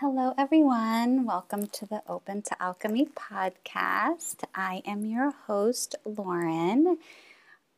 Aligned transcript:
Hello, 0.00 0.32
everyone. 0.38 1.24
Welcome 1.24 1.66
to 1.66 1.84
the 1.84 2.04
Open 2.08 2.40
to 2.42 2.62
Alchemy 2.62 3.08
podcast. 3.16 4.44
I 4.54 4.80
am 4.86 5.04
your 5.04 5.32
host, 5.32 5.96
Lauren. 6.04 6.98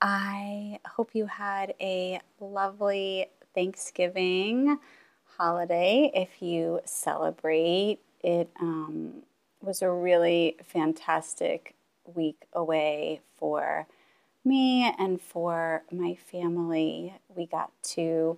I 0.02 0.80
hope 0.84 1.14
you 1.14 1.24
had 1.24 1.72
a 1.80 2.20
lovely 2.38 3.28
Thanksgiving 3.54 4.78
holiday 5.38 6.10
if 6.14 6.42
you 6.42 6.80
celebrate. 6.84 8.00
It 8.22 8.50
um, 8.60 9.22
was 9.62 9.80
a 9.80 9.90
really 9.90 10.56
fantastic 10.62 11.74
week 12.04 12.44
away 12.52 13.22
for 13.38 13.86
me 14.44 14.94
and 14.98 15.22
for 15.22 15.84
my 15.90 16.16
family. 16.30 17.14
We 17.34 17.46
got 17.46 17.72
to 17.94 18.36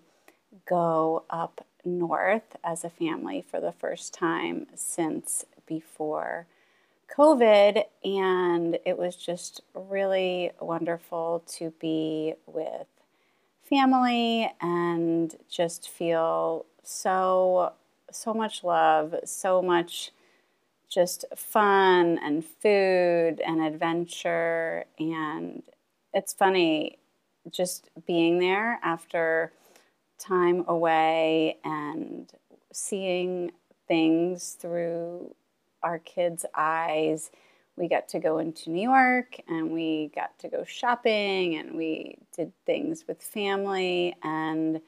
go 0.69 1.25
up 1.29 1.67
north 1.85 2.57
as 2.65 2.85
a 2.85 2.91
family 2.91 3.45
for 3.49 3.61
the 3.61 3.73
first 3.73 4.15
time 4.15 4.67
since 4.75 5.45
before 5.67 6.47
COVID, 7.17 7.85
and 8.05 8.79
it 8.87 8.97
was 8.97 9.17
just 9.17 9.61
really 9.75 10.53
wonderful 10.61 11.43
to 11.47 11.73
be 11.81 12.35
with 12.47 12.87
family 13.69 14.51
and 14.61 15.37
just 15.51 15.89
feel 15.89 16.67
so 16.83 17.73
so 18.11 18.35
much 18.35 18.63
love, 18.63 19.15
so 19.25 19.63
much 19.63 20.11
just 20.89 21.25
fun 21.35 22.19
and 22.23 22.45
food 22.45 23.41
and 23.41 23.63
adventure. 23.63 24.85
And 24.99 25.63
it's 26.13 26.35
funny 26.35 26.99
just 27.51 27.89
being 28.07 28.39
there 28.39 28.79
after 28.83 29.53
time 30.23 30.65
away 30.69 31.59
and 31.65 32.31
seeing 32.73 33.51
things 33.89 34.57
through 34.61 35.35
our 35.83 35.99
kids' 35.99 36.47
eyes. 36.55 37.31
We 37.77 37.89
got 37.89 38.09
to 38.11 38.19
go 38.19 38.39
into 38.39 38.71
New 38.71 38.83
York 38.83 39.41
and 39.49 39.71
we 39.73 40.11
got 40.15 40.39
to 40.41 40.49
go 40.49 40.65
shopping 40.65 41.57
and 41.57 41.75
we 41.75 42.19
did 42.37 42.53
things 42.65 43.05
with 43.09 43.23
family. 43.23 44.15
And 44.23 44.81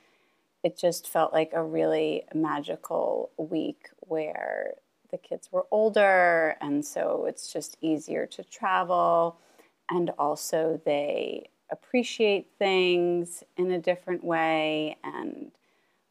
it 0.63 0.79
just 0.79 1.09
felt 1.09 1.33
like 1.33 1.53
a 1.53 1.63
really 1.63 2.25
magical 2.35 3.31
week 3.37 3.89
where 4.01 4.75
the 5.11 5.19
kids 5.19 5.51
were 5.51 5.67
older. 5.71 6.57
And 6.61 6.85
so 6.85 7.27
it's 7.27 7.53
just 7.53 7.77
easier 7.81 8.27
to 8.27 8.45
travel. 8.45 9.39
And 9.91 10.11
also 10.19 10.81
they 10.85 11.49
appreciate 11.71 12.49
things 12.59 13.43
in 13.57 13.71
a 13.71 13.79
different 13.79 14.25
way 14.25 14.97
and 15.03 15.51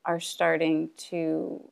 are 0.05 0.19
starting 0.19 0.89
to 0.97 1.63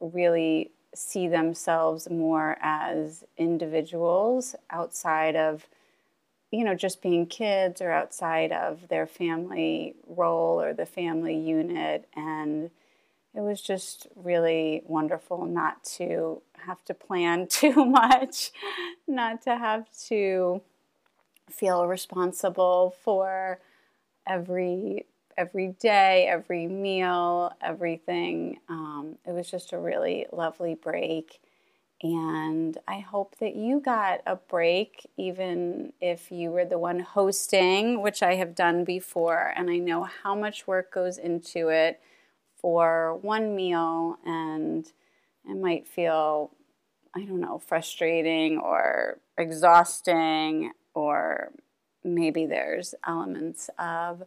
really 0.00 0.70
see 0.94 1.28
themselves 1.28 2.10
more 2.10 2.58
as 2.60 3.24
individuals 3.38 4.54
outside 4.70 5.36
of 5.36 5.66
you 6.50 6.64
know 6.64 6.74
just 6.74 7.00
being 7.00 7.24
kids 7.24 7.80
or 7.80 7.90
outside 7.90 8.52
of 8.52 8.88
their 8.88 9.06
family 9.06 9.94
role 10.06 10.60
or 10.60 10.74
the 10.74 10.84
family 10.84 11.38
unit. 11.38 12.08
And 12.14 12.70
it 13.34 13.40
was 13.40 13.62
just 13.62 14.06
really 14.14 14.82
wonderful 14.84 15.46
not 15.46 15.82
to 15.84 16.42
have 16.66 16.84
to 16.84 16.94
plan 16.94 17.46
too 17.50 17.84
much 17.84 18.52
not 19.06 19.42
to 19.42 19.56
have 19.56 19.86
to 20.08 20.60
feel 21.52 21.86
responsible 21.86 22.94
for 23.04 23.60
every 24.26 25.06
every 25.38 25.68
day, 25.80 26.26
every 26.28 26.66
meal, 26.66 27.52
everything. 27.62 28.58
Um, 28.68 29.16
it 29.26 29.32
was 29.32 29.50
just 29.50 29.72
a 29.72 29.78
really 29.78 30.26
lovely 30.32 30.74
break. 30.74 31.40
And 32.02 32.76
I 32.88 32.98
hope 32.98 33.36
that 33.38 33.54
you 33.54 33.80
got 33.80 34.20
a 34.26 34.34
break, 34.36 35.08
even 35.16 35.92
if 36.00 36.32
you 36.32 36.50
were 36.50 36.64
the 36.64 36.78
one 36.78 36.98
hosting, 37.00 38.02
which 38.02 38.22
I 38.22 38.34
have 38.34 38.54
done 38.56 38.84
before. 38.84 39.52
And 39.56 39.70
I 39.70 39.78
know 39.78 40.02
how 40.02 40.34
much 40.34 40.66
work 40.66 40.92
goes 40.92 41.16
into 41.16 41.68
it 41.68 42.00
for 42.56 43.18
one 43.22 43.54
meal, 43.54 44.16
and 44.24 44.84
it 45.48 45.56
might 45.56 45.86
feel, 45.86 46.50
I 47.14 47.24
don't 47.24 47.40
know, 47.40 47.58
frustrating 47.58 48.58
or 48.58 49.18
exhausting 49.38 50.72
or 50.94 51.52
maybe 52.04 52.46
there's 52.46 52.94
elements 53.06 53.70
of 53.78 54.22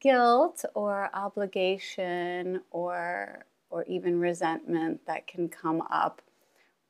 guilt 0.00 0.64
or 0.74 1.10
obligation 1.12 2.60
or 2.70 3.44
or 3.70 3.84
even 3.84 4.20
resentment 4.20 5.00
that 5.06 5.26
can 5.26 5.48
come 5.48 5.82
up 5.90 6.22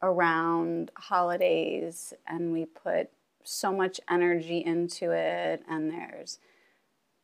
around 0.02 0.90
holidays 0.96 2.12
and 2.26 2.52
we 2.52 2.66
put 2.66 3.08
so 3.42 3.72
much 3.72 4.00
energy 4.10 4.62
into 4.64 5.10
it 5.10 5.62
and 5.68 5.90
there's 5.90 6.38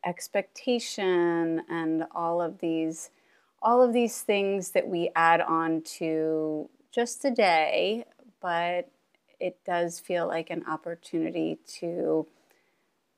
expectation 0.04 1.62
and 1.68 2.04
all 2.14 2.40
of 2.40 2.58
these 2.58 3.10
all 3.62 3.82
of 3.82 3.92
these 3.92 4.22
things 4.22 4.70
that 4.70 4.88
we 4.88 5.10
add 5.14 5.42
on 5.42 5.82
to 5.82 6.68
just 6.90 7.24
a 7.24 7.30
day 7.30 8.04
but 8.40 8.88
it 9.40 9.58
does 9.64 9.98
feel 9.98 10.26
like 10.26 10.50
an 10.50 10.64
opportunity 10.68 11.58
to 11.78 12.26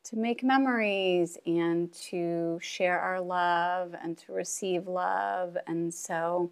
to 0.04 0.16
make 0.16 0.42
memories 0.42 1.38
and 1.46 1.92
to 1.92 2.58
share 2.60 2.98
our 2.98 3.20
love 3.20 3.94
and 4.02 4.18
to 4.18 4.32
receive 4.32 4.88
love. 4.88 5.56
And 5.66 5.92
so 5.94 6.50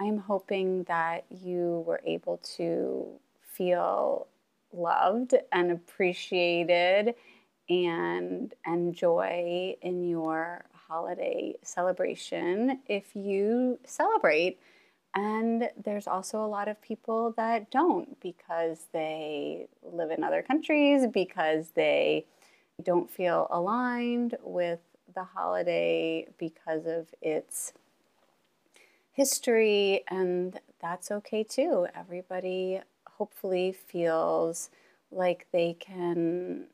i'm 0.00 0.18
hoping 0.18 0.82
that 0.84 1.24
you 1.30 1.84
were 1.86 2.00
able 2.04 2.38
to 2.38 3.06
feel 3.42 4.26
loved 4.72 5.34
and 5.52 5.70
appreciated 5.70 7.14
and 7.68 8.54
enjoy 8.66 9.76
in 9.82 10.08
your 10.08 10.64
holiday 10.72 11.54
celebration 11.62 12.80
if 12.88 13.14
you 13.14 13.78
celebrate 13.84 14.58
and 15.14 15.68
there's 15.82 16.06
also 16.06 16.44
a 16.44 16.46
lot 16.46 16.68
of 16.68 16.80
people 16.80 17.32
that 17.36 17.70
don't 17.70 18.20
because 18.20 18.86
they 18.92 19.66
live 19.82 20.10
in 20.10 20.22
other 20.22 20.42
countries, 20.42 21.06
because 21.06 21.70
they 21.70 22.26
don't 22.82 23.10
feel 23.10 23.48
aligned 23.50 24.36
with 24.42 24.80
the 25.14 25.24
holiday 25.24 26.26
because 26.38 26.86
of 26.86 27.08
its 27.20 27.72
history, 29.12 30.02
and 30.08 30.60
that's 30.80 31.10
okay 31.10 31.42
too. 31.42 31.86
Everybody 31.94 32.80
hopefully 33.06 33.72
feels 33.72 34.70
like 35.10 35.46
they 35.52 35.74
can 35.78 36.66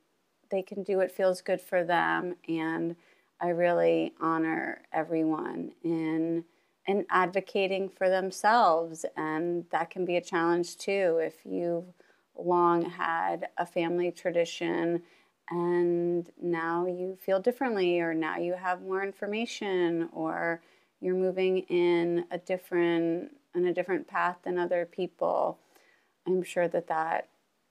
they 0.51 0.63
can 0.63 0.85
do 0.85 0.99
what 0.99 1.11
feels 1.11 1.41
good 1.41 1.61
for 1.61 1.83
them 1.83 2.37
and 2.49 2.95
I 3.41 3.49
really 3.49 4.13
honor 4.21 4.83
everyone 4.93 5.73
in 5.83 6.45
and 6.87 7.05
advocating 7.11 7.89
for 7.89 8.09
themselves. 8.09 9.05
And 9.17 9.65
that 9.71 9.91
can 9.91 10.05
be 10.05 10.17
a 10.17 10.21
challenge 10.21 10.77
too 10.77 11.21
if 11.23 11.45
you've 11.45 11.93
long 12.39 12.83
had 12.83 13.49
a 13.59 13.67
family 13.67 14.11
tradition 14.11 15.03
and 15.51 16.31
now 16.41 16.87
you 16.87 17.17
feel 17.21 17.41
differently, 17.41 18.01
or 18.01 18.15
now 18.15 18.37
you 18.37 18.55
have 18.55 18.83
more 18.83 19.03
information, 19.05 20.09
or 20.13 20.61
you're 21.01 21.15
moving 21.15 21.59
in 21.69 22.25
a 22.31 22.39
different 22.39 23.31
in 23.55 23.67
a 23.67 23.73
different 23.73 24.07
path 24.07 24.37
than 24.43 24.59
other 24.59 24.85
people. 24.85 25.59
I'm 26.27 26.43
sure 26.43 26.69
that 26.69 26.89
that 26.89 27.29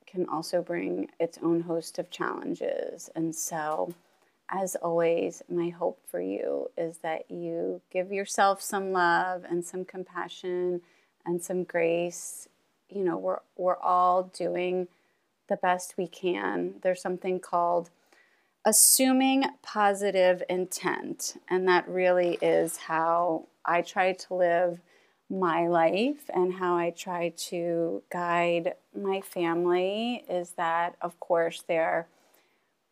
can 0.08 0.28
also 0.30 0.62
bring 0.62 1.10
its 1.20 1.38
own 1.44 1.62
host 1.62 2.00
of 2.00 2.10
challenges. 2.10 3.10
And 3.16 3.36
so 3.36 3.94
as 4.50 4.76
always, 4.76 5.42
my 5.50 5.70
hope 5.70 6.00
for 6.08 6.22
you 6.22 6.70
is 6.78 7.00
that 7.00 7.30
you 7.30 7.82
give 7.92 8.12
yourself 8.12 8.62
some 8.62 8.92
love 8.92 9.44
and 9.44 9.66
some 9.66 9.86
compassion 9.86 10.82
and 11.26 11.44
some 11.44 11.64
grace. 11.64 12.48
You 12.90 13.04
know, 13.04 13.18
we're, 13.18 13.40
we're 13.58 13.80
all 13.80 14.24
doing 14.24 14.88
the 15.48 15.58
best 15.58 15.96
we 15.98 16.08
can. 16.08 16.76
There's 16.82 17.02
something 17.02 17.40
called 17.40 17.90
assuming 18.66 19.46
positive 19.62 20.42
intent, 20.50 21.40
and 21.50 21.68
that 21.68 21.88
really 21.88 22.38
is 22.42 22.78
how 22.78 23.48
I 23.64 23.82
try 23.82 24.14
to 24.14 24.34
live 24.34 24.80
my 25.30 25.68
life 25.68 26.30
and 26.34 26.54
how 26.54 26.76
I 26.76 26.92
try 26.92 27.34
to 27.36 28.04
guide 28.12 28.76
my 28.96 29.22
family 29.22 30.24
is 30.30 30.52
that, 30.52 30.96
of 31.02 31.20
course, 31.20 31.64
there 31.68 32.08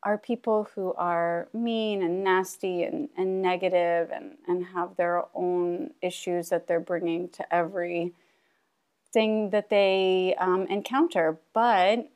are 0.05 0.17
people 0.17 0.67
who 0.75 0.93
are 0.93 1.47
mean 1.53 2.03
and 2.03 2.23
nasty 2.23 2.83
and, 2.83 3.09
and 3.17 3.41
negative 3.41 4.11
and, 4.13 4.37
and 4.47 4.65
have 4.65 4.95
their 4.97 5.23
own 5.33 5.91
issues 6.01 6.49
that 6.49 6.67
they're 6.67 6.79
bringing 6.79 7.29
to 7.29 7.53
every 7.53 8.13
thing 9.11 9.51
that 9.51 9.69
they 9.69 10.35
um, 10.39 10.67
encounter. 10.67 11.37
But 11.53 12.11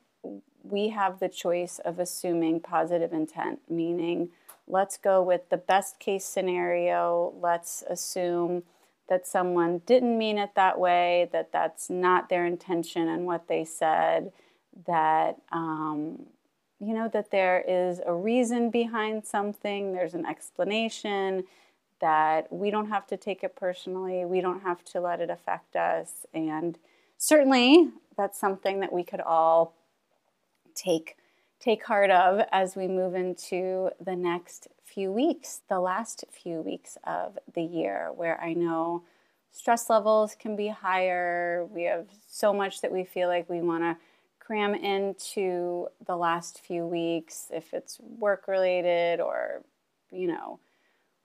we 0.63 0.89
have 0.89 1.19
the 1.19 1.29
choice 1.29 1.79
of 1.79 1.99
assuming 1.99 2.59
positive 2.59 3.13
intent, 3.13 3.59
meaning 3.69 4.29
let's 4.67 4.97
go 4.97 5.23
with 5.23 5.49
the 5.49 5.57
best 5.57 5.99
case 5.99 6.25
scenario. 6.25 7.33
Let's 7.39 7.83
assume 7.89 8.63
that 9.07 9.25
someone 9.25 9.81
didn't 9.85 10.17
mean 10.17 10.37
it 10.37 10.51
that 10.55 10.77
way, 10.77 11.29
that 11.31 11.53
that's 11.53 11.89
not 11.89 12.27
their 12.27 12.45
intention 12.45 13.07
and 13.07 13.25
what 13.25 13.47
they 13.47 13.63
said, 13.63 14.33
that, 14.85 15.37
um, 15.51 16.25
you 16.79 16.93
know, 16.93 17.07
that 17.09 17.31
there 17.31 17.63
is 17.67 17.99
a 18.05 18.13
reason 18.13 18.69
behind 18.69 19.25
something, 19.25 19.93
there's 19.93 20.13
an 20.13 20.25
explanation, 20.25 21.43
that 21.99 22.51
we 22.51 22.69
don't 22.69 22.89
have 22.89 23.07
to 23.07 23.17
take 23.17 23.43
it 23.43 23.55
personally, 23.55 24.25
we 24.25 24.41
don't 24.41 24.61
have 24.61 24.83
to 24.85 25.01
let 25.01 25.19
it 25.19 25.29
affect 25.29 25.75
us. 25.75 26.25
And 26.33 26.77
certainly 27.17 27.89
that's 28.15 28.39
something 28.39 28.79
that 28.81 28.93
we 28.93 29.03
could 29.03 29.21
all 29.21 29.73
take 30.75 31.15
take 31.59 31.83
heart 31.85 32.11
of 32.11 32.45
as 32.51 32.75
we 32.75 32.87
move 32.87 33.15
into 33.15 33.89
the 33.99 34.15
next 34.15 34.67
few 34.83 35.11
weeks, 35.11 35.61
the 35.69 35.79
last 35.79 36.23
few 36.31 36.61
weeks 36.61 36.99
of 37.03 37.39
the 37.55 37.63
year, 37.63 38.11
where 38.15 38.39
I 38.39 38.53
know 38.53 39.03
stress 39.51 39.89
levels 39.89 40.35
can 40.39 40.55
be 40.55 40.67
higher. 40.67 41.65
We 41.71 41.83
have 41.83 42.05
so 42.29 42.53
much 42.53 42.81
that 42.81 42.91
we 42.91 43.03
feel 43.03 43.27
like 43.27 43.49
we 43.49 43.61
want 43.61 43.83
to 43.83 43.97
cram 44.47 44.73
into 44.73 45.89
the 46.05 46.15
last 46.15 46.61
few 46.61 46.87
weeks, 46.87 47.51
if 47.53 47.73
it's 47.73 47.99
work 47.99 48.47
related 48.47 49.19
or, 49.19 49.61
you 50.09 50.25
know, 50.25 50.57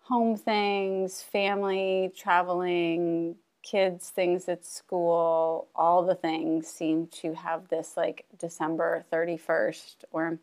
home 0.01 0.37
things, 0.37 1.23
family, 1.23 2.13
traveling, 2.17 3.37
kids, 3.63 4.09
things 4.09 4.49
at 4.49 4.67
school, 4.67 5.69
all 5.77 6.05
the 6.05 6.17
things 6.17 6.67
seem 6.67 7.07
to 7.07 7.33
have 7.33 7.69
this 7.69 7.97
like 7.97 8.25
December 8.41 9.05
31st 9.13 9.95
or 10.11 10.41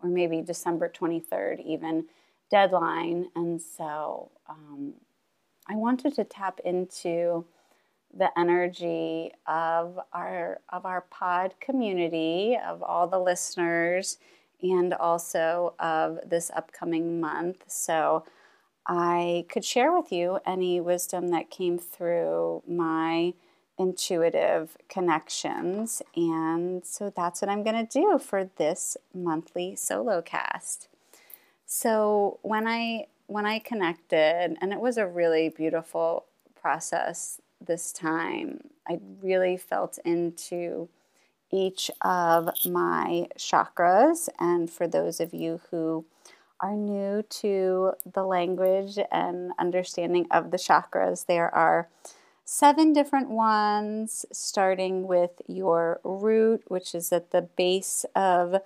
or 0.00 0.08
maybe 0.08 0.40
December 0.40 0.88
23rd 0.88 1.66
even 1.66 2.06
deadline. 2.48 3.28
And 3.34 3.60
so 3.60 4.30
um, 4.48 4.94
I 5.66 5.74
wanted 5.74 6.14
to 6.14 6.24
tap 6.24 6.60
into 6.64 7.44
the 8.16 8.36
energy 8.38 9.32
of 9.46 9.98
our 10.12 10.60
of 10.70 10.84
our 10.84 11.02
pod 11.02 11.54
community, 11.60 12.58
of 12.64 12.82
all 12.82 13.06
the 13.06 13.18
listeners, 13.18 14.18
and 14.62 14.92
also 14.94 15.74
of 15.78 16.18
this 16.26 16.50
upcoming 16.54 17.20
month. 17.20 17.64
So 17.68 18.24
I 18.86 19.46
could 19.48 19.64
share 19.64 19.92
with 19.96 20.10
you 20.10 20.40
any 20.46 20.80
wisdom 20.80 21.28
that 21.28 21.50
came 21.50 21.78
through 21.78 22.62
my 22.66 23.34
intuitive 23.78 24.76
connections. 24.88 26.02
And 26.14 26.84
so 26.84 27.12
that's 27.14 27.40
what 27.40 27.48
I'm 27.48 27.62
going 27.62 27.86
to 27.86 28.00
do 28.00 28.18
for 28.18 28.50
this 28.56 28.96
monthly 29.14 29.74
solo 29.76 30.20
cast. 30.20 30.88
So 31.66 32.40
when 32.42 32.66
I 32.66 33.06
when 33.26 33.46
I 33.46 33.60
connected 33.60 34.58
and 34.60 34.72
it 34.72 34.80
was 34.80 34.98
a 34.98 35.06
really 35.06 35.48
beautiful 35.48 36.24
process 36.60 37.40
this 37.64 37.92
time. 37.92 38.60
I 38.88 39.00
really 39.22 39.56
felt 39.56 39.98
into 40.04 40.88
each 41.52 41.90
of 42.02 42.50
my 42.64 43.26
chakras 43.36 44.28
and 44.38 44.70
for 44.70 44.86
those 44.86 45.20
of 45.20 45.34
you 45.34 45.60
who 45.70 46.04
are 46.60 46.76
new 46.76 47.22
to 47.22 47.92
the 48.12 48.22
language 48.22 48.98
and 49.10 49.52
understanding 49.58 50.26
of 50.30 50.50
the 50.50 50.56
chakras, 50.56 51.26
there 51.26 51.52
are 51.54 51.88
seven 52.44 52.92
different 52.92 53.30
ones, 53.30 54.26
starting 54.32 55.06
with 55.06 55.40
your 55.46 56.00
root, 56.04 56.62
which 56.68 56.94
is 56.94 57.12
at 57.12 57.30
the 57.30 57.42
base 57.42 58.04
of, 58.14 58.60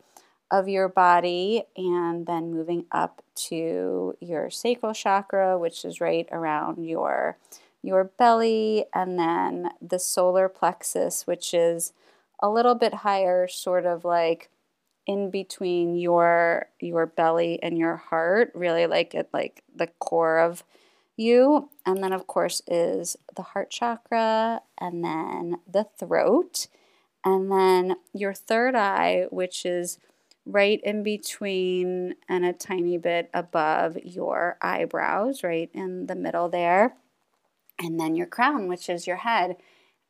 of 0.50 0.69
your 0.69 0.88
body, 0.88 1.64
and 1.76 2.26
then 2.26 2.50
moving 2.50 2.87
up 2.91 3.23
to 3.35 4.17
your 4.20 4.50
sacral 4.50 4.94
chakra, 4.94 5.58
which 5.58 5.85
is 5.85 6.00
right 6.00 6.26
around 6.32 6.85
your 6.85 7.37
your 7.84 8.04
belly, 8.04 8.86
and 8.94 9.19
then 9.19 9.70
the 9.81 9.98
solar 9.98 10.48
plexus, 10.48 11.26
which 11.26 11.52
is 11.52 11.92
a 12.40 12.48
little 12.48 12.75
bit 12.75 12.94
higher, 12.94 13.46
sort 13.46 13.84
of 13.84 14.04
like 14.04 14.50
in 15.06 15.31
between 15.31 15.94
your 15.94 16.66
your 16.81 17.06
belly 17.06 17.62
and 17.62 17.76
your 17.76 17.96
heart, 17.96 18.50
really 18.54 18.86
like 18.86 19.14
at 19.14 19.28
like 19.32 19.62
the 19.75 19.88
core 19.98 20.38
of 20.38 20.64
you. 21.16 21.69
And 21.84 22.02
then 22.02 22.12
of 22.12 22.26
course 22.26 22.62
is 22.66 23.16
the 23.36 23.42
heart 23.42 23.70
chakra 23.70 24.62
and 24.78 25.04
then 25.04 25.58
the 25.70 25.86
throat. 25.98 26.69
And 27.25 27.50
then 27.50 27.96
your 28.12 28.34
third 28.34 28.75
eye, 28.75 29.26
which 29.31 29.64
is 29.64 29.98
right 30.46 30.81
in 30.84 31.02
between 31.02 32.14
and 32.28 32.44
a 32.44 32.52
tiny 32.52 32.98
bit 32.98 33.31
above 33.32 33.96
your 34.02 34.58
eyebrows, 34.60 35.42
right 35.42 35.70
in 35.72 36.06
the 36.06 36.14
middle 36.14 36.48
there. 36.48 36.94
And 37.78 37.98
then 37.98 38.14
your 38.14 38.26
crown, 38.26 38.68
which 38.68 38.88
is 38.88 39.06
your 39.06 39.16
head. 39.16 39.56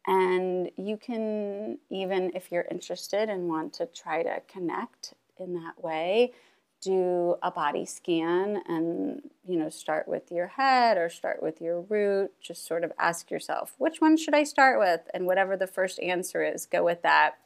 And 0.07 0.71
you 0.77 0.97
can, 0.97 1.79
even 1.91 2.31
if 2.35 2.53
you're 2.53 2.67
interested 2.71 3.31
and 3.31 3.49
want 3.49 3.73
to 3.75 3.87
try 3.87 4.23
to 4.23 4.43
connect 4.47 5.15
in 5.39 5.55
that 5.55 5.83
way, 5.83 6.33
do 6.83 7.37
a 7.43 7.51
body 7.51 7.87
scan 7.87 8.63
and, 8.69 9.23
you 9.47 9.57
know, 9.57 9.71
start 9.71 10.07
with 10.07 10.31
your 10.31 10.49
head 10.49 10.99
or 10.99 11.09
start 11.09 11.43
with 11.43 11.63
your 11.63 11.81
root. 11.81 12.31
Just 12.43 12.67
sort 12.67 12.85
of 12.85 12.93
ask 12.99 13.31
yourself, 13.31 13.75
which 13.79 14.03
one 14.03 14.19
should 14.19 14.35
I 14.35 14.45
start 14.45 14.79
with? 14.79 15.01
And 15.15 15.25
whatever 15.25 15.57
the 15.57 15.67
first 15.67 15.99
answer 16.01 16.45
is, 16.45 16.67
go 16.67 16.85
with 16.85 17.01
that. 17.01 17.39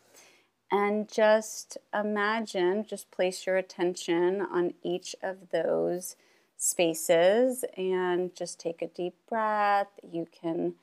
And 0.73 1.09
just 1.09 1.79
imagine, 1.95 2.85
just 2.85 3.13
place 3.13 3.47
your 3.47 3.57
attention 3.57 4.41
on 4.41 4.75
each 4.83 5.15
of 5.23 5.51
those 5.51 6.17
spaces 6.59 7.65
and 7.77 8.35
just 8.35 8.61
take 8.61 8.83
a 8.83 8.89
deep 8.89 9.15
breath. 9.29 9.89
You 10.03 10.27
can 10.31 10.75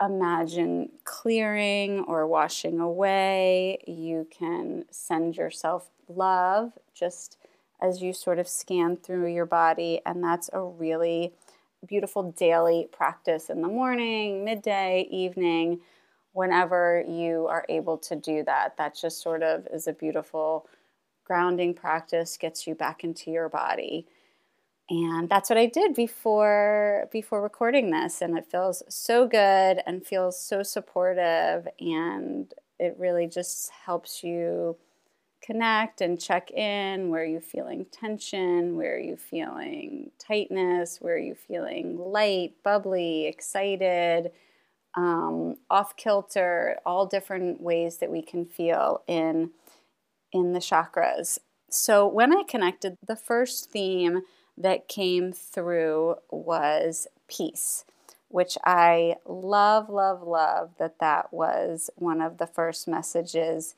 imagine 0.00 0.90
clearing 1.04 2.00
or 2.00 2.26
washing 2.26 2.80
away. 2.80 3.78
You 3.86 4.26
can 4.36 4.84
send 4.90 5.36
yourself 5.36 5.90
love 6.08 6.72
just 6.92 7.38
as 7.80 8.02
you 8.02 8.12
sort 8.12 8.40
of 8.40 8.48
scan 8.48 8.96
through 8.96 9.32
your 9.32 9.46
body. 9.46 10.00
And 10.04 10.22
that's 10.22 10.50
a 10.52 10.60
really 10.60 11.32
beautiful 11.86 12.32
daily 12.32 12.88
practice 12.90 13.48
in 13.48 13.62
the 13.62 13.68
morning, 13.68 14.44
midday, 14.44 15.06
evening, 15.10 15.80
whenever 16.32 17.04
you 17.06 17.46
are 17.46 17.64
able 17.68 17.96
to 17.98 18.16
do 18.16 18.42
that. 18.44 18.76
That 18.76 18.96
just 18.96 19.22
sort 19.22 19.44
of 19.44 19.68
is 19.72 19.86
a 19.86 19.92
beautiful 19.92 20.66
grounding 21.24 21.74
practice, 21.74 22.36
gets 22.36 22.66
you 22.66 22.74
back 22.74 23.04
into 23.04 23.30
your 23.30 23.48
body 23.48 24.06
and 24.90 25.28
that's 25.28 25.50
what 25.50 25.58
I 25.58 25.66
did 25.66 25.94
before 25.94 27.08
before 27.12 27.42
recording 27.42 27.90
this 27.90 28.22
and 28.22 28.36
it 28.38 28.50
feels 28.50 28.82
so 28.88 29.26
good 29.26 29.82
and 29.86 30.06
feels 30.06 30.40
so 30.40 30.62
supportive 30.62 31.68
and 31.80 32.52
it 32.78 32.96
really 32.98 33.26
just 33.26 33.70
helps 33.70 34.22
you 34.24 34.76
connect 35.42 36.00
and 36.00 36.20
check 36.20 36.50
in 36.50 37.10
where 37.10 37.22
are 37.22 37.26
you 37.26 37.40
feeling 37.40 37.86
tension 37.92 38.76
where 38.76 38.96
are 38.96 39.00
you 39.00 39.16
feeling 39.16 40.10
tightness 40.18 40.98
where 41.00 41.14
are 41.14 41.18
you 41.18 41.34
feeling 41.34 41.96
light 41.98 42.54
bubbly 42.64 43.26
excited 43.26 44.32
um, 44.96 45.56
off 45.70 45.96
kilter 45.96 46.78
all 46.84 47.06
different 47.06 47.60
ways 47.60 47.98
that 47.98 48.10
we 48.10 48.22
can 48.22 48.44
feel 48.44 49.02
in 49.06 49.50
in 50.32 50.52
the 50.52 50.58
chakras. 50.58 51.38
So 51.70 52.06
when 52.06 52.36
i 52.36 52.42
connected 52.42 52.96
the 53.06 53.16
first 53.16 53.70
theme 53.70 54.22
that 54.58 54.88
came 54.88 55.32
through 55.32 56.16
was 56.30 57.06
peace, 57.28 57.84
which 58.28 58.58
I 58.64 59.16
love, 59.24 59.88
love, 59.88 60.22
love 60.22 60.70
that 60.78 60.98
that 60.98 61.32
was 61.32 61.90
one 61.96 62.20
of 62.20 62.38
the 62.38 62.46
first 62.46 62.88
messages 62.88 63.74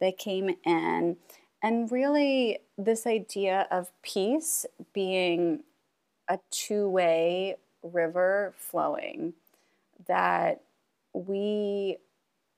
that 0.00 0.18
came 0.18 0.50
in. 0.64 1.16
And 1.62 1.92
really, 1.92 2.58
this 2.76 3.06
idea 3.06 3.68
of 3.70 3.90
peace 4.02 4.66
being 4.92 5.62
a 6.28 6.38
two 6.50 6.88
way 6.88 7.56
river 7.82 8.54
flowing, 8.56 9.34
that 10.06 10.62
we 11.12 11.98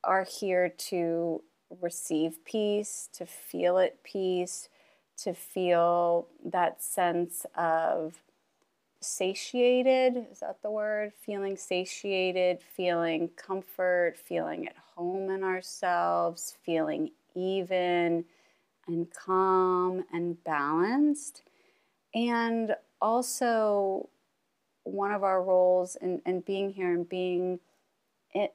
are 0.05 0.25
here 0.25 0.69
to 0.69 1.43
receive 1.81 2.45
peace, 2.45 3.09
to 3.15 3.27
feel 3.27 3.79
at 3.79 4.03
peace, 4.05 4.69
to 5.19 5.35
feel 5.35 6.27
that 6.45 6.83
sense 6.83 7.47
of 7.57 8.15
satiated 9.01 10.27
is 10.33 10.41
that 10.41 10.63
the 10.63 10.71
word? 10.71 11.13
Feeling 11.25 11.57
satiated, 11.57 12.61
feeling 12.61 13.31
comfort, 13.37 14.15
feeling 14.17 14.67
at 14.67 14.77
home 14.97 15.31
in 15.31 15.45
ourselves, 15.45 16.57
feeling 16.65 17.11
even 17.35 18.25
and 18.87 19.11
calm 19.13 20.05
and 20.13 20.43
balanced. 20.45 21.43
And 22.15 22.77
also, 23.01 24.09
one 24.85 25.13
of 25.13 25.23
our 25.23 25.43
roles 25.43 25.97
in, 25.97 26.21
in 26.27 26.41
being 26.41 26.73
here 26.73 26.93
and 26.93 27.09
being 27.09 27.59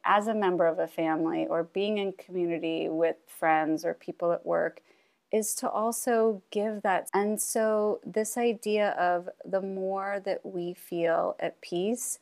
as 0.04 0.28
a 0.28 0.34
member 0.34 0.68
of 0.68 0.80
a 0.80 0.88
family 0.88 1.48
or 1.48 1.64
being 1.64 1.98
in 1.98 2.12
community 2.14 2.90
with 2.90 3.16
friends 3.26 3.86
or 3.86 3.94
people 3.94 4.32
at 4.32 4.46
work 4.46 4.82
is 5.32 5.54
to 5.56 5.70
also 5.70 6.42
give 6.52 6.82
that. 6.82 7.10
And 7.14 7.42
so, 7.42 8.00
this 8.06 8.38
idea 8.38 8.92
of 8.92 9.30
the 9.46 9.62
more 9.62 10.22
that 10.26 10.46
we 10.46 10.74
feel 10.74 11.36
at 11.40 11.62
peace, 11.62 12.20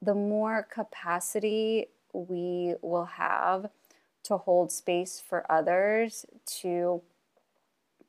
the 0.00 0.14
more 0.14 0.66
capacity 0.72 1.88
we 2.12 2.74
will 2.82 3.04
have 3.04 3.70
to 4.24 4.36
hold 4.36 4.72
space 4.72 5.20
for 5.20 5.50
others 5.50 6.26
to 6.46 7.02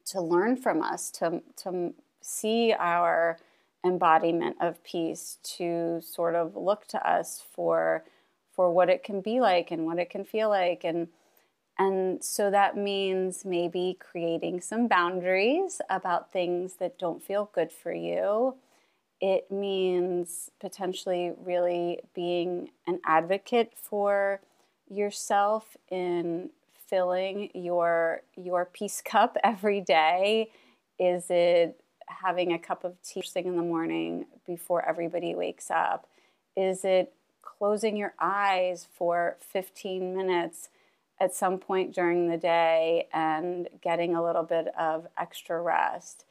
to 0.06 0.22
learn 0.22 0.58
from 0.58 0.82
us 0.82 1.10
to 1.12 1.42
to 1.56 1.94
see 2.22 2.74
our 2.78 3.38
embodiment 3.86 4.56
of 4.60 4.84
peace 4.84 5.38
to 5.44 6.00
sort 6.02 6.36
of 6.36 6.56
look 6.56 6.88
to 6.88 7.10
us 7.10 7.42
for 7.54 8.04
for 8.52 8.72
what 8.72 8.90
it 8.90 9.04
can 9.04 9.22
be 9.22 9.40
like 9.40 9.72
and 9.72 9.86
what 9.86 10.00
it 10.00 10.10
can 10.10 10.24
feel 10.24 10.50
like 10.50 10.84
and 10.84 11.08
and 11.82 12.24
so 12.24 12.52
that 12.52 12.78
means 12.78 13.44
maybe 13.44 13.98
creating 14.00 14.62
some 14.62 14.88
boundaries 14.88 15.82
about 15.90 16.32
things 16.32 16.76
that 16.76 17.00
don't 17.00 17.24
feel 17.24 17.50
good 17.56 17.72
for 17.72 17.92
you. 17.92 18.54
It 19.20 19.50
means 19.50 20.52
potentially 20.60 21.32
really 21.44 22.02
being 22.14 22.70
an 22.86 23.00
advocate 23.04 23.74
for 23.76 24.42
yourself 24.92 25.76
in 25.90 26.52
filling 26.88 27.50
your 27.56 28.22
your 28.36 28.66
peace 28.66 29.02
cup 29.06 29.36
every 29.44 29.82
day. 29.82 30.52
Is 31.00 31.32
it 31.32 31.82
having 32.06 32.54
a 32.54 32.60
cup 32.60 32.84
of 32.84 33.02
tea 33.02 33.24
thing 33.24 33.48
in 33.48 33.56
the 33.56 33.64
morning 33.64 34.26
before 34.46 34.88
everybody 34.88 35.34
wakes 35.34 35.72
up? 35.72 36.08
Is 36.56 36.86
it 36.86 37.12
closing 37.42 37.98
your 37.98 38.14
eyes 38.20 38.86
for 38.94 39.38
15 39.40 40.16
minutes 40.16 40.70
at 41.22 41.36
some 41.36 41.60
point 41.60 41.94
during 41.94 42.28
the 42.28 42.38
day 42.38 43.08
and 43.14 43.70
getting 43.82 44.16
a 44.16 44.24
little 44.24 44.44
bit 44.44 44.68
of 44.78 45.06
extra 45.20 45.62
rest? 45.62 46.26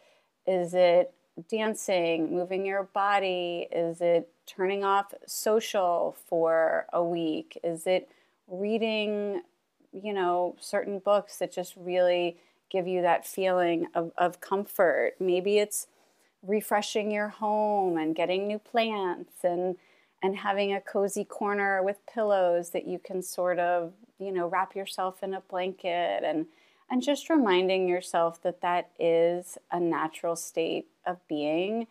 Is 0.49 0.75
it 0.75 1.14
dancing, 1.49 2.35
moving 2.35 2.66
your 2.66 2.82
body? 2.82 3.68
Is 3.70 4.00
it 4.00 4.28
turning 4.47 4.82
off 4.82 5.14
social 5.26 6.16
for 6.26 6.87
a 6.92 7.04
week? 7.04 7.56
Is 7.62 7.87
it 7.87 8.11
reading, 8.49 9.42
you 9.92 10.12
know, 10.12 10.56
certain 10.59 10.99
books 10.99 11.38
that 11.38 11.52
just 11.52 11.75
really 11.76 12.37
give 12.68 12.88
you 12.88 13.00
that 13.02 13.25
feeling 13.25 13.87
of, 13.94 14.11
of 14.18 14.40
comfort? 14.40 15.12
Maybe 15.20 15.59
it's 15.59 15.87
refreshing 16.42 17.12
your 17.12 17.28
home 17.28 17.97
and 17.97 18.16
getting 18.16 18.49
new 18.49 18.59
plants 18.59 19.44
and 19.44 19.76
and 20.23 20.37
having 20.37 20.75
a 20.75 20.80
cozy 20.82 21.25
corner 21.25 21.82
with 21.82 22.04
pillows 22.12 22.70
that 22.70 22.87
you 22.87 22.99
can 22.99 23.23
sort 23.23 23.59
of 23.59 23.94
you 24.21 24.33
know 24.33 24.47
wrap 24.47 24.77
yourself 24.77 25.23
in 25.23 25.35
a 25.35 25.41
blanket 25.41 26.23
and 26.25 26.47
and 26.91 27.03
just 27.03 27.31
reminding 27.31 27.89
yourself 27.89 28.43
that 28.43 28.61
that 28.62 28.91
is 28.99 29.57
a 29.71 29.79
natural 29.79 30.35
state 30.35 30.89
of 31.07 31.19
being. 31.29 31.87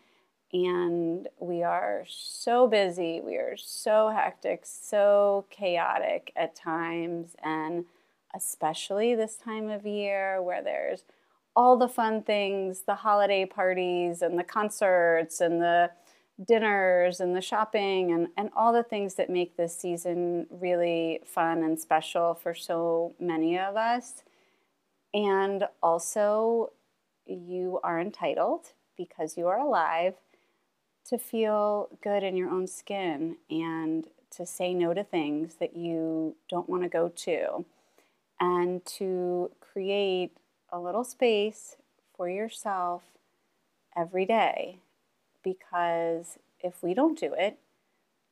And 0.51 1.27
we 1.39 1.63
are 1.63 2.05
so 2.07 2.67
busy 2.67 3.21
we 3.24 3.36
are 3.36 3.55
so 3.55 4.09
hectic 4.09 4.62
so 4.63 5.45
chaotic 5.51 6.31
at 6.36 6.55
times 6.55 7.36
and 7.43 7.86
especially 8.33 9.13
this 9.13 9.36
time 9.36 9.69
of 9.69 9.86
year 9.86 10.41
where 10.41 10.63
there's 10.63 11.03
all 11.55 11.77
the 11.77 11.88
fun 11.88 12.24
things 12.24 12.81
the 12.88 12.95
holiday 12.95 13.45
parties 13.45 14.24
and 14.24 14.39
the 14.39 14.43
concerts 14.43 15.39
and 15.39 15.62
the 15.62 15.91
dinners 16.46 17.19
and 17.19 17.36
the 17.36 17.41
shopping 17.41 18.12
and, 18.12 18.29
and 18.38 18.50
all 18.55 18.72
the 18.72 18.84
things 18.84 19.15
that 19.15 19.29
make 19.29 19.58
this 19.58 19.75
season 19.75 20.48
really 20.50 21.19
fun 21.25 21.63
and 21.63 21.79
special 21.79 22.34
for 22.34 22.53
so 22.53 23.13
many 23.19 23.58
of 23.58 23.75
us. 23.75 24.24
And 25.13 25.65
also, 25.81 26.72
you 27.25 27.79
are 27.84 28.00
entitled 28.00 28.74
because 28.98 29.38
you 29.38 29.48
are 29.48 29.60
alive 29.60 30.15
to 31.08 31.17
feel 31.17 31.89
good 32.01 32.24
in 32.24 32.38
your 32.38 32.50
own 32.50 32.67
skin 32.67 33.38
and 33.50 34.08
to 34.31 34.46
say 34.46 34.74
no 34.74 34.93
to 34.93 35.03
things 35.03 35.55
that 35.55 35.75
you 35.75 36.36
don't 36.50 36.69
want 36.69 36.84
to 36.84 36.89
go 36.89 37.10
to 37.10 37.65
and 38.39 38.86
to 38.86 39.51
create 39.60 40.31
a 40.72 40.79
little 40.79 41.03
space 41.03 41.75
for 42.15 42.29
yourself 42.29 43.01
every 43.98 44.25
day 44.25 44.77
because 45.43 46.38
if 46.60 46.81
we 46.84 46.93
don't 46.93 47.17
do 47.17 47.34
it, 47.38 47.58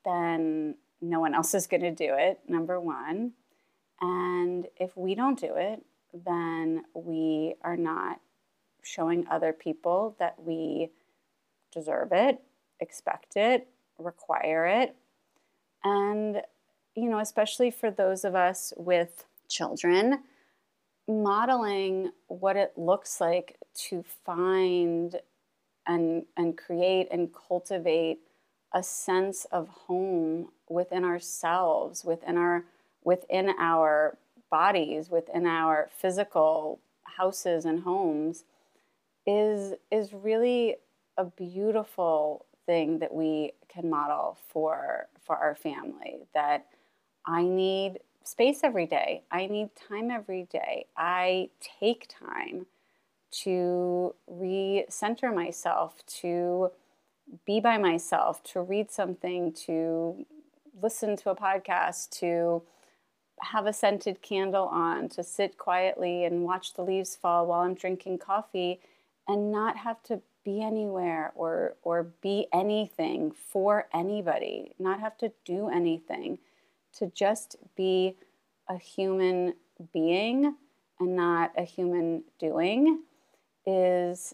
then 0.05 0.75
no 1.01 1.19
one 1.19 1.33
else 1.33 1.53
is 1.53 1.67
going 1.67 1.81
to 1.81 1.91
do 1.91 2.13
it, 2.17 2.39
number 2.47 2.79
one. 2.79 3.33
And 4.01 4.67
if 4.77 4.95
we 4.95 5.15
don't 5.15 5.39
do 5.39 5.55
it, 5.55 5.83
then 6.13 6.83
we 6.93 7.55
are 7.61 7.77
not 7.77 8.19
showing 8.83 9.27
other 9.29 9.53
people 9.53 10.15
that 10.19 10.35
we 10.41 10.91
deserve 11.73 12.11
it, 12.11 12.41
expect 12.79 13.35
it, 13.35 13.67
require 13.97 14.65
it. 14.65 14.95
And, 15.83 16.41
you 16.95 17.09
know, 17.09 17.19
especially 17.19 17.71
for 17.71 17.91
those 17.91 18.23
of 18.23 18.35
us 18.35 18.73
with 18.77 19.25
children, 19.47 20.23
modeling 21.07 22.11
what 22.27 22.55
it 22.55 22.73
looks 22.77 23.21
like 23.21 23.57
to 23.75 24.03
find 24.25 25.15
and 25.87 26.25
and 26.35 26.57
create 26.57 27.07
and 27.11 27.29
cultivate 27.33 28.19
a 28.73 28.83
sense 28.83 29.45
of 29.45 29.67
home 29.69 30.49
within 30.69 31.03
ourselves 31.03 32.03
within 32.03 32.37
our 32.37 32.65
within 33.03 33.53
our 33.59 34.17
bodies 34.51 35.09
within 35.09 35.45
our 35.45 35.89
physical 35.91 36.79
houses 37.03 37.65
and 37.65 37.81
homes 37.81 38.43
is 39.25 39.73
is 39.91 40.13
really 40.13 40.75
a 41.17 41.25
beautiful 41.25 42.45
thing 42.65 42.99
that 42.99 43.13
we 43.13 43.53
can 43.69 43.89
model 43.89 44.37
for 44.49 45.07
for 45.21 45.35
our 45.35 45.55
family 45.55 46.27
that 46.33 46.67
I 47.25 47.43
need 47.43 47.99
space 48.23 48.59
every 48.63 48.85
day. 48.85 49.23
I 49.31 49.47
need 49.47 49.69
time 49.75 50.11
every 50.11 50.43
day. 50.43 50.85
I 50.95 51.49
take 51.79 52.07
time 52.09 52.65
to 53.31 54.15
recenter 54.31 55.33
myself, 55.33 56.05
to 56.21 56.71
be 57.45 57.59
by 57.59 57.77
myself, 57.77 58.43
to 58.43 58.61
read 58.61 58.91
something, 58.91 59.51
to 59.51 60.25
listen 60.81 61.15
to 61.17 61.29
a 61.29 61.35
podcast, 61.35 62.09
to 62.19 62.63
have 63.41 63.65
a 63.65 63.73
scented 63.73 64.21
candle 64.21 64.65
on, 64.65 65.09
to 65.09 65.23
sit 65.23 65.57
quietly 65.57 66.25
and 66.25 66.43
watch 66.43 66.73
the 66.73 66.81
leaves 66.81 67.15
fall 67.15 67.45
while 67.45 67.61
I'm 67.61 67.75
drinking 67.75 68.19
coffee 68.19 68.79
and 69.27 69.51
not 69.51 69.77
have 69.77 70.01
to 70.03 70.21
be 70.43 70.61
anywhere 70.61 71.33
or 71.35 71.75
or 71.83 72.03
be 72.21 72.47
anything 72.53 73.31
for 73.31 73.87
anybody, 73.93 74.73
not 74.79 75.01
have 75.01 75.17
to 75.17 75.31
do 75.43 75.67
anything, 75.67 76.39
to 76.93 77.07
just 77.07 77.57
be 77.75 78.15
a 78.69 78.77
human 78.77 79.53
being 79.93 80.55
and 80.99 81.15
not 81.15 81.51
a 81.57 81.63
human 81.63 82.23
doing 82.39 83.01
is 83.67 84.33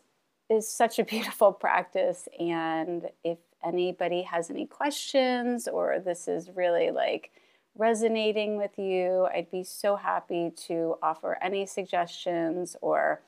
is 0.49 0.67
such 0.69 0.99
a 0.99 1.03
beautiful 1.13 1.51
practice. 1.51 2.29
And 2.39 3.09
if 3.23 3.39
anybody 3.65 4.21
has 4.21 4.49
any 4.49 4.65
questions 4.65 5.67
or 5.67 5.99
this 5.99 6.27
is 6.27 6.49
really 6.55 6.91
like 6.91 7.31
resonating 7.75 8.57
with 8.57 8.77
you 8.77 9.25
i'd 9.33 9.49
be 9.49 9.63
so 9.63 9.95
happy 9.95 10.51
to 10.55 10.95
offer 11.01 11.39
any 11.41 11.65
suggestions 11.65 12.75
or 12.81 13.21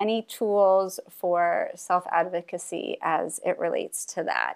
any 0.00 0.22
tools 0.22 1.00
for 1.10 1.70
self 1.74 2.04
advocacy 2.10 2.98
as 3.02 3.40
it 3.44 3.58
relates 3.58 4.04
to 4.04 4.22
that. 4.24 4.54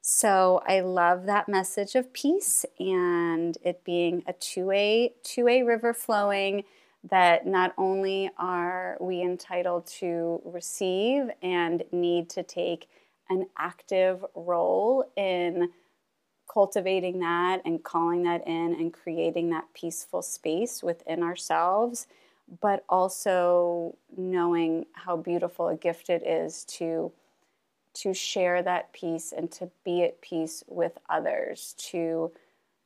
So 0.00 0.62
i 0.66 0.80
love 0.80 1.26
that 1.26 1.48
message 1.48 1.94
of 1.94 2.12
peace 2.12 2.64
and 2.78 3.58
it 3.62 3.84
being 3.84 4.22
a 4.26 4.32
two-way 4.32 5.14
two-way 5.22 5.62
river 5.62 5.92
flowing 5.92 6.64
that 7.04 7.46
not 7.46 7.72
only 7.78 8.30
are 8.38 8.96
we 9.00 9.22
entitled 9.22 9.86
to 9.86 10.40
receive 10.44 11.30
and 11.42 11.84
need 11.92 12.28
to 12.30 12.42
take 12.42 12.88
an 13.30 13.46
active 13.56 14.24
role 14.34 15.10
in 15.16 15.70
cultivating 16.52 17.20
that 17.20 17.60
and 17.64 17.84
calling 17.84 18.22
that 18.24 18.46
in 18.46 18.74
and 18.74 18.92
creating 18.92 19.50
that 19.50 19.64
peaceful 19.74 20.22
space 20.22 20.82
within 20.82 21.22
ourselves, 21.22 22.06
but 22.60 22.84
also 22.88 23.96
knowing 24.16 24.86
how 24.92 25.16
beautiful 25.16 25.68
a 25.68 25.76
gift 25.76 26.10
it 26.10 26.26
is 26.26 26.64
to 26.64 27.12
to 27.94 28.14
share 28.14 28.62
that 28.62 28.92
peace 28.92 29.32
and 29.36 29.50
to 29.50 29.68
be 29.84 30.04
at 30.04 30.20
peace 30.20 30.62
with 30.68 30.98
others, 31.08 31.74
to 31.78 32.30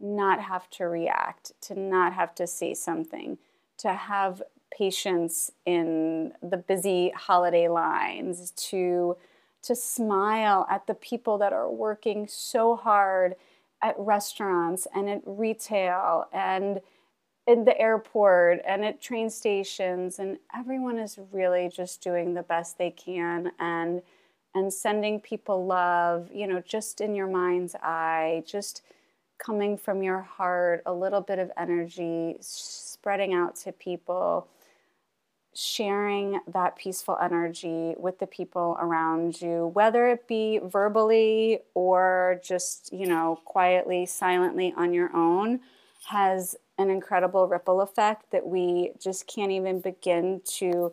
not 0.01 0.41
have 0.41 0.71
to 0.71 0.85
react, 0.85 1.53
to 1.61 1.79
not 1.79 2.15
have 2.15 2.35
to 2.35 2.47
say 2.47 2.73
something, 2.73 3.37
to 3.83 3.93
have 3.93 4.43
patience 4.77 5.51
in 5.67 6.33
the 6.43 6.57
busy 6.57 7.11
holiday 7.15 7.69
lines, 7.69 8.53
to 8.53 9.17
to 9.63 9.77
smile 9.77 10.67
at 10.69 10.87
the 10.89 10.95
people 10.95 11.39
that 11.39 11.53
are 11.53 11.71
working 11.71 12.27
so 12.27 12.75
hard 12.75 13.37
at 13.81 13.95
restaurants 13.99 14.87
and 14.95 15.09
at 15.09 15.23
retail 15.25 16.27
and 16.33 16.81
in 17.47 17.65
the 17.65 17.79
airport 17.81 18.61
and 18.67 18.85
at 18.85 19.01
train 19.01 19.29
stations 19.29 20.19
and 20.19 20.39
everyone 20.57 20.99
is 20.99 21.19
really 21.33 21.69
just 21.69 22.01
doing 22.03 22.35
the 22.35 22.43
best 22.43 22.79
they 22.79 22.91
can 22.91 23.51
and 23.59 24.03
and 24.55 24.73
sending 24.73 25.19
people 25.19 25.67
love 25.67 26.29
you 26.33 26.47
know 26.47 26.61
just 26.61 27.01
in 27.01 27.15
your 27.15 27.27
mind's 27.27 27.75
eye 27.83 28.43
just 28.47 28.83
coming 29.45 29.77
from 29.77 30.03
your 30.03 30.21
heart 30.21 30.83
a 30.87 30.93
little 30.93 31.21
bit 31.21 31.39
of 31.39 31.51
energy 31.57 32.37
spreading 32.41 33.35
out 33.35 33.57
to 33.57 33.73
people 33.73 34.47
sharing 35.55 36.41
that 36.47 36.77
peaceful 36.77 37.19
energy 37.21 37.95
with 37.99 38.19
the 38.19 38.27
people 38.27 38.77
around 38.81 39.41
you 39.43 39.71
whether 39.75 40.09
it 40.09 40.27
be 40.27 40.59
verbally 40.65 41.59
or 41.75 42.41
just 42.43 42.91
you 42.93 43.07
know 43.07 43.39
quietly 43.45 44.07
silently 44.07 44.73
on 44.77 44.95
your 44.95 45.15
own 45.15 45.61
has 46.09 46.57
an 46.79 46.91
incredible 46.91 47.47
ripple 47.47 47.81
effect 47.81 48.31
that 48.31 48.47
we 48.47 48.93
just 49.01 49.27
can't 49.27 49.53
even 49.53 49.81
begin 49.81 50.41
to 50.45 50.93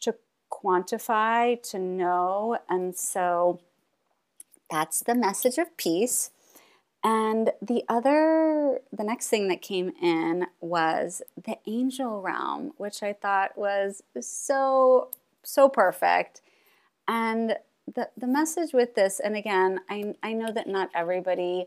to 0.00 0.14
quantify 0.50 1.60
to 1.70 1.78
know. 1.78 2.58
And 2.68 2.96
so 2.96 3.60
that's 4.70 5.00
the 5.00 5.14
message 5.14 5.58
of 5.58 5.76
peace 5.76 6.30
and 7.04 7.52
the 7.62 7.84
other 7.88 8.80
the 8.92 9.04
next 9.04 9.28
thing 9.28 9.48
that 9.48 9.62
came 9.62 9.92
in 10.02 10.46
was 10.60 11.22
the 11.44 11.56
angel 11.66 12.20
realm 12.20 12.72
which 12.76 13.02
i 13.02 13.12
thought 13.12 13.56
was 13.56 14.02
so 14.20 15.10
so 15.48 15.68
perfect. 15.68 16.42
And 17.06 17.56
the, 17.94 18.10
the 18.16 18.26
message 18.26 18.74
with 18.74 18.94
this 18.94 19.18
and 19.18 19.34
again 19.34 19.80
I, 19.88 20.14
I 20.22 20.34
know 20.34 20.52
that 20.52 20.68
not 20.68 20.90
everybody 20.94 21.66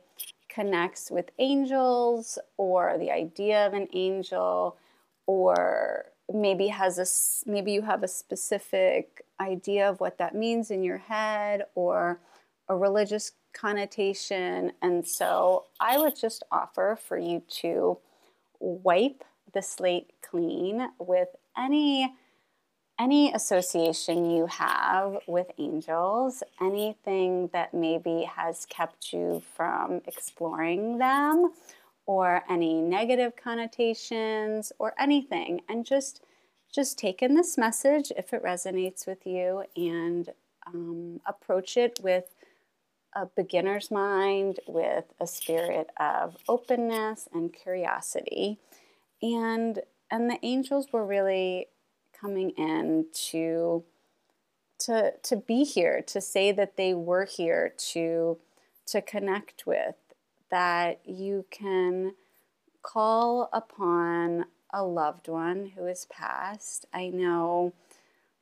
connects 0.49 1.09
with 1.09 1.31
angels 1.39 2.37
or 2.57 2.97
the 2.99 3.09
idea 3.09 3.65
of 3.65 3.73
an 3.73 3.87
angel 3.93 4.77
or 5.25 6.05
maybe 6.31 6.67
has 6.67 6.99
a 6.99 7.49
maybe 7.49 7.71
you 7.71 7.81
have 7.81 8.03
a 8.03 8.07
specific 8.07 9.25
idea 9.39 9.89
of 9.89 9.99
what 9.99 10.19
that 10.19 10.35
means 10.35 10.69
in 10.69 10.83
your 10.83 10.99
head 10.99 11.63
or 11.73 12.19
a 12.69 12.77
religious 12.77 13.31
connotation. 13.53 14.73
And 14.81 15.07
so 15.07 15.65
i 15.79 15.97
would 15.97 16.15
just 16.15 16.43
offer 16.51 16.97
for 17.01 17.17
you 17.17 17.41
to 17.61 17.97
wipe 18.59 19.23
the 19.53 19.61
slate 19.61 20.11
clean 20.21 20.87
with 20.99 21.29
any 21.57 22.13
any 22.99 23.33
association 23.33 24.29
you 24.29 24.45
have 24.45 25.17
with 25.25 25.47
angels, 25.57 26.43
anything 26.61 27.49
that 27.51 27.73
maybe 27.73 28.29
has 28.35 28.67
kept 28.67 29.11
you 29.11 29.41
from 29.55 30.01
exploring 30.05 30.99
them, 30.99 31.51
or 32.05 32.43
any 32.47 32.79
negative 32.79 33.33
connotations, 33.35 34.71
or 34.77 34.93
anything, 34.99 35.61
and 35.67 35.83
just 35.83 36.21
just 36.71 36.97
take 36.99 37.23
in 37.23 37.33
this 37.33 37.57
message 37.57 38.11
if 38.15 38.33
it 38.33 38.43
resonates 38.43 39.07
with 39.07 39.25
you 39.25 39.63
and 39.75 40.29
um, 40.67 41.19
approach 41.25 41.77
it 41.77 41.99
with 42.01 42.35
a 43.13 43.25
beginner's 43.25 43.91
mind, 43.91 44.59
with 44.67 45.05
a 45.19 45.27
spirit 45.27 45.89
of 45.99 46.37
openness 46.47 47.27
and 47.33 47.53
curiosity. 47.53 48.59
And 49.21 49.81
and 50.09 50.29
the 50.29 50.39
angels 50.43 50.87
were 50.91 51.05
really 51.05 51.67
coming 52.19 52.51
in 52.51 53.07
to 53.29 53.83
to 54.79 55.13
to 55.23 55.35
be 55.35 55.63
here, 55.63 56.01
to 56.07 56.21
say 56.21 56.51
that 56.51 56.77
they 56.77 56.93
were 56.93 57.25
here 57.25 57.73
to 57.91 58.37
to 58.87 59.01
connect 59.01 59.65
with, 59.65 59.95
that 60.49 61.01
you 61.05 61.45
can 61.51 62.15
call 62.81 63.49
upon 63.53 64.45
a 64.73 64.83
loved 64.83 65.27
one 65.27 65.71
who 65.75 65.85
is 65.85 66.05
passed. 66.05 66.85
I 66.93 67.09
know 67.09 67.73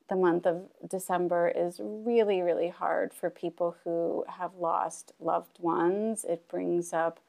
the 0.09 0.15
month 0.15 0.45
of 0.45 0.63
December 0.87 1.51
is 1.55 1.79
really, 1.81 2.41
really 2.41 2.69
hard 2.69 3.13
for 3.13 3.29
people 3.29 3.75
who 3.83 4.25
have 4.27 4.55
lost 4.55 5.13
loved 5.19 5.59
ones. 5.59 6.25
It 6.27 6.47
brings 6.47 6.93
up 6.93 7.19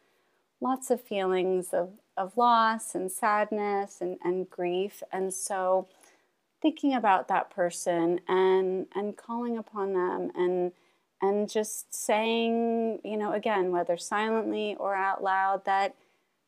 lots 0.60 0.90
of 0.90 1.00
feelings 1.00 1.72
of, 1.72 1.90
of 2.16 2.36
loss 2.36 2.94
and 2.94 3.10
sadness 3.10 4.00
and, 4.00 4.18
and 4.22 4.48
grief. 4.50 5.02
And 5.12 5.32
so 5.32 5.88
thinking 6.60 6.94
about 6.94 7.28
that 7.28 7.50
person 7.50 8.20
and 8.28 8.86
and 8.94 9.16
calling 9.16 9.56
upon 9.56 9.94
them 9.94 10.30
and 10.34 10.72
and 11.22 11.50
just 11.50 11.94
saying, 11.94 13.00
you 13.04 13.16
know, 13.16 13.32
again, 13.32 13.70
whether 13.70 13.96
silently 13.96 14.74
or 14.78 14.94
out 14.94 15.22
loud, 15.22 15.64
that 15.66 15.94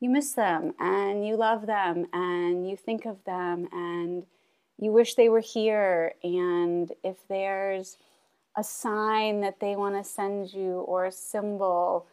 you 0.00 0.08
miss 0.08 0.32
them 0.32 0.74
and 0.80 1.26
you 1.26 1.36
love 1.36 1.66
them 1.66 2.06
and 2.12 2.68
you 2.68 2.76
think 2.76 3.04
of 3.04 3.22
them 3.24 3.68
and 3.70 4.24
you 4.82 4.90
wish 4.90 5.14
they 5.14 5.28
were 5.28 5.40
here. 5.40 6.14
And 6.24 6.90
if 7.04 7.16
there's 7.28 7.98
a 8.56 8.64
sign 8.64 9.40
that 9.42 9.60
they 9.60 9.76
want 9.76 9.94
to 9.94 10.02
send 10.08 10.52
you 10.52 10.80
or 10.80 11.06
a 11.06 11.12
symbol, 11.12 12.06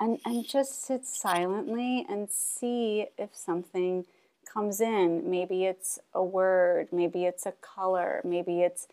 and, 0.00 0.18
and 0.24 0.46
just 0.46 0.84
sit 0.84 1.06
silently 1.06 2.04
and 2.08 2.28
see 2.28 3.06
if 3.16 3.30
something 3.32 4.04
comes 4.52 4.80
in. 4.80 5.30
Maybe 5.30 5.64
it's 5.64 5.98
a 6.14 6.22
word, 6.22 6.88
maybe 6.92 7.24
it's 7.24 7.46
a 7.46 7.52
color, 7.52 8.20
maybe 8.24 8.60
it's 8.60 8.88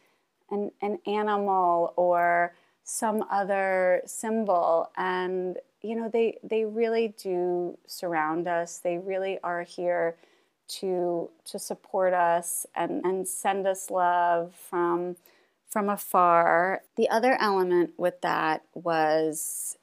an, 0.51 0.71
an 0.81 0.99
animal 1.07 1.93
or 1.95 2.53
some 2.83 3.25
other 3.31 4.01
symbol. 4.05 4.91
And, 4.95 5.57
you 5.81 5.95
know, 5.95 6.07
they, 6.07 6.37
they 6.43 6.65
really 6.65 7.15
do 7.21 7.77
surround 7.87 8.47
us. 8.47 8.77
They 8.77 8.97
really 8.99 9.39
are 9.43 9.63
here 9.63 10.17
to, 10.67 11.29
to 11.45 11.59
support 11.59 12.13
us 12.13 12.65
and, 12.75 13.03
and 13.05 13.27
send 13.27 13.67
us 13.67 13.89
love 13.89 14.53
from, 14.55 15.17
from 15.67 15.89
afar. 15.89 16.81
The 16.95 17.09
other 17.09 17.37
element 17.39 17.91
with 17.97 18.21
that 18.21 18.63
was 18.73 19.77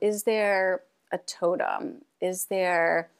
is 0.00 0.24
there 0.24 0.82
a 1.12 1.18
totem? 1.18 2.02
Is 2.20 2.46
there 2.46 3.10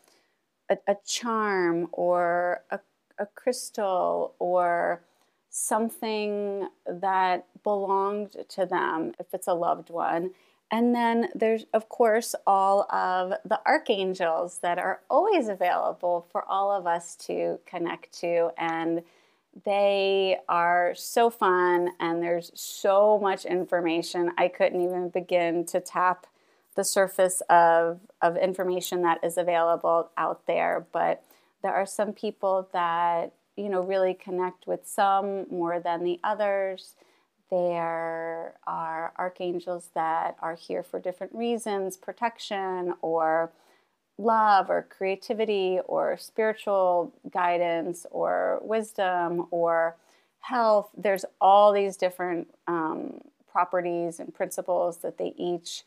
a, 0.68 0.78
a 0.86 0.96
charm 1.06 1.88
or 1.92 2.62
a, 2.70 2.80
a 3.18 3.26
crystal 3.26 4.34
or 4.38 5.02
something 5.50 6.66
that 6.86 7.46
belonged 7.62 8.36
to 8.48 8.66
them 8.66 9.12
if 9.20 9.26
it's 9.34 9.46
a 9.46 9.54
loved 9.54 9.90
one. 9.90 10.30
And 10.72 10.94
then 10.94 11.28
there's, 11.35 11.66
of 11.74 11.90
course, 11.90 12.35
all 12.46 12.90
of 12.90 13.35
the 13.44 13.61
archangels 13.66 14.58
that 14.62 14.78
are 14.78 15.02
always 15.11 15.48
available 15.48 16.26
for 16.32 16.44
all 16.48 16.72
of 16.72 16.87
us 16.87 17.14
to 17.26 17.61
connect 17.66 18.18
to. 18.20 18.50
And 18.56 19.02
they 19.66 20.38
are 20.48 20.94
so 20.96 21.28
fun, 21.28 21.90
and 22.00 22.22
there's 22.22 22.50
so 22.54 23.18
much 23.20 23.44
information. 23.44 24.32
I 24.38 24.48
couldn't 24.48 24.80
even 24.80 25.11
begin 25.11 25.66
to 25.66 25.80
tap 25.80 26.26
the 26.74 26.85
surface 26.85 27.42
of, 27.50 28.00
of 28.22 28.38
information 28.38 29.02
that 29.02 29.22
is 29.22 29.37
available 29.37 30.08
out 30.16 30.46
there. 30.46 30.87
But 30.90 31.22
there 31.62 31.74
are 31.74 31.85
some 31.85 32.14
people 32.14 32.66
that, 32.72 33.35
you 33.56 33.68
know, 33.68 33.82
really 33.82 34.14
connect 34.14 34.66
with 34.66 34.88
some 34.88 35.44
more 35.50 35.78
than 35.80 36.02
the 36.02 36.18
others. 36.24 36.94
There 37.52 38.54
are 38.66 39.12
archangels 39.18 39.90
that 39.94 40.36
are 40.40 40.54
here 40.54 40.82
for 40.82 40.98
different 40.98 41.34
reasons 41.34 41.98
protection 41.98 42.94
or 43.02 43.52
love 44.16 44.70
or 44.70 44.86
creativity 44.88 45.78
or 45.84 46.16
spiritual 46.16 47.12
guidance 47.30 48.06
or 48.10 48.58
wisdom 48.62 49.48
or 49.50 49.96
health. 50.40 50.88
There's 50.96 51.26
all 51.42 51.74
these 51.74 51.98
different 51.98 52.48
um, 52.66 53.20
properties 53.50 54.18
and 54.18 54.32
principles 54.32 54.98
that 54.98 55.18
they 55.18 55.34
each 55.36 55.84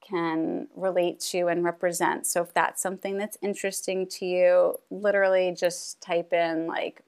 can 0.00 0.68
relate 0.74 1.20
to 1.20 1.48
and 1.48 1.62
represent. 1.62 2.26
So 2.26 2.40
if 2.40 2.54
that's 2.54 2.80
something 2.80 3.18
that's 3.18 3.36
interesting 3.42 4.06
to 4.12 4.24
you, 4.24 4.78
literally 4.90 5.54
just 5.54 6.00
type 6.00 6.32
in 6.32 6.66
like 6.66 7.02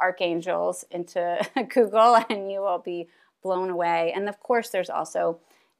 archangels 0.00 0.84
into 0.90 1.38
Google 1.68 2.16
and 2.28 2.50
you 2.50 2.60
will 2.60 2.82
be 2.84 3.06
blown 3.44 3.70
away. 3.70 4.12
And 4.16 4.28
of 4.28 4.40
course, 4.40 4.70
there's 4.70 4.90
also 4.90 5.38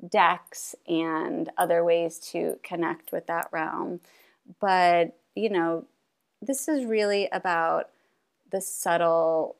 decks 0.09 0.77
and 0.87 1.50
other 1.59 1.83
ways 1.83 2.18
to 2.18 2.59
connect 2.62 3.11
with 3.11 3.27
that 3.27 3.48
realm. 3.50 4.00
But, 4.61 5.16
you 5.35 5.48
know, 5.48 5.87
this 6.42 6.68
is 6.68 6.85
really 6.85 7.29
about 7.33 7.88
the 8.53 8.61
subtle 8.61 9.57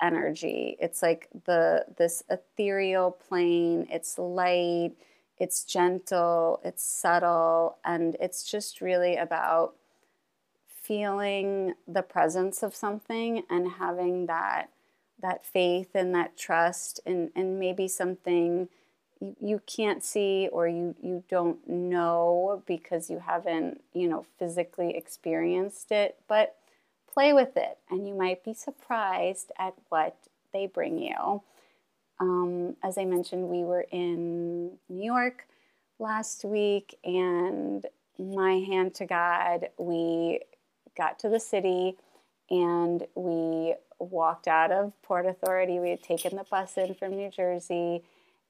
energy. 0.00 0.76
It's 0.78 1.02
like 1.02 1.28
the 1.46 1.86
this 1.96 2.22
ethereal 2.30 3.10
plane. 3.10 3.86
It's 3.90 4.18
light, 4.18 4.92
it's 5.38 5.64
gentle, 5.64 6.60
it's 6.62 6.84
subtle, 6.84 7.78
and 7.84 8.16
it's 8.20 8.44
just 8.44 8.80
really 8.80 9.16
about 9.16 9.74
feeling 10.66 11.74
the 11.86 12.02
presence 12.02 12.62
of 12.62 12.74
something 12.74 13.44
and 13.48 13.72
having 13.78 14.26
that 14.26 14.70
that 15.22 15.44
faith 15.44 15.90
and 15.94 16.14
that 16.14 16.36
trust 16.36 17.00
and, 17.06 17.30
and 17.34 17.58
maybe 17.58 17.88
something 17.88 18.68
you, 19.20 19.36
you 19.40 19.60
can't 19.66 20.02
see 20.02 20.48
or 20.52 20.66
you, 20.66 20.94
you 21.02 21.24
don't 21.28 21.68
know 21.68 22.62
because 22.66 23.10
you 23.10 23.18
haven't, 23.18 23.82
you 23.92 24.08
know, 24.08 24.26
physically 24.38 24.96
experienced 24.96 25.92
it, 25.92 26.16
but 26.28 26.56
play 27.12 27.32
with 27.32 27.56
it 27.56 27.78
and 27.90 28.06
you 28.06 28.14
might 28.14 28.44
be 28.44 28.54
surprised 28.54 29.52
at 29.58 29.74
what 29.88 30.16
they 30.52 30.66
bring 30.66 30.98
you. 30.98 31.42
Um, 32.18 32.76
as 32.82 32.98
I 32.98 33.04
mentioned, 33.04 33.48
we 33.48 33.64
were 33.64 33.86
in 33.90 34.78
New 34.88 35.04
York 35.04 35.46
last 35.98 36.44
week 36.44 36.96
and 37.04 37.86
my 38.18 38.54
hand 38.66 38.94
to 38.96 39.06
God, 39.06 39.68
we 39.78 40.40
got 40.96 41.18
to 41.20 41.28
the 41.28 41.40
city 41.40 41.96
and 42.50 43.06
we 43.14 43.74
walked 44.00 44.48
out 44.48 44.72
of 44.72 44.92
Port 45.02 45.26
Authority. 45.26 45.78
We 45.78 45.90
had 45.90 46.02
taken 46.02 46.36
the 46.36 46.44
bus 46.44 46.76
in 46.76 46.94
from 46.94 47.16
New 47.16 47.30
Jersey 47.30 48.02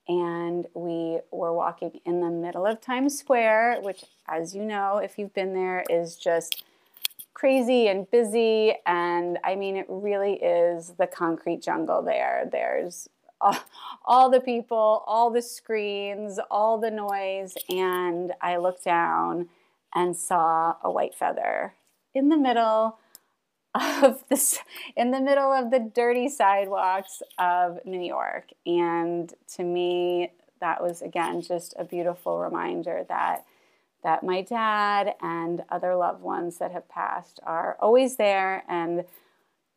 and 0.09 0.67
we 0.75 1.21
were 1.31 1.53
walking 1.53 2.01
in 2.05 2.21
the 2.21 2.31
middle 2.31 2.67
of 2.67 2.81
Times 2.81 3.19
Square, 3.19 3.81
which, 3.83 4.05
as 4.29 4.55
you 4.55 4.65
know, 4.65 4.99
if 4.99 5.19
you've 5.19 5.35
been 5.35 5.55
there, 5.55 5.85
is 5.89 6.17
just 6.17 6.65
crazy 7.35 7.87
and 7.87 8.11
busy. 8.11 8.75
And 8.87 9.39
I 9.45 9.55
mean, 9.55 9.77
it 9.77 9.87
really 9.89 10.35
is 10.35 10.95
the 10.99 11.07
concrete 11.07 11.63
jungle 11.63 12.03
there. 12.03 12.49
There's 12.51 13.09
all, 14.05 14.31
the 14.31 14.41
people, 14.41 15.05
all 15.07 15.31
the 15.31 15.43
screens, 15.43 16.39
all 16.51 16.79
the 16.79 16.91
noise. 16.91 17.55
And 17.69 18.33
I 18.43 18.57
looked 18.57 18.85
down 18.85 19.49
and 19.95 20.17
saw 20.17 20.75
a 20.83 20.91
white 20.91 21.15
feather 21.15 21.75
in 22.15 22.29
the 22.29 22.37
middle 22.37 22.99
of 23.75 24.25
this 24.29 24.59
in 24.97 25.11
the 25.11 25.21
middle 25.21 25.53
of 25.53 25.71
the 25.71 25.79
dirty 25.79 26.29
sidewalks 26.29 27.23
of 27.39 27.79
New 27.85 28.01
York. 28.01 28.51
And 28.67 29.33
to 29.57 29.65
me, 29.65 30.33
that 30.61 30.83
was 30.83 31.03
again 31.03 31.41
just 31.41 31.75
a 31.79 31.85
beautiful 31.85 32.39
reminder 32.39 33.05
that 33.09 33.45
that 34.03 34.23
my 34.23 34.41
dad 34.41 35.15
and 35.21 35.63
other 35.69 35.95
loved 35.95 36.23
ones 36.23 36.59
that 36.59 36.73
have 36.73 36.89
passed 36.89 37.39
are 37.43 37.77
always 37.81 38.17
there 38.17 38.65
and 38.69 39.05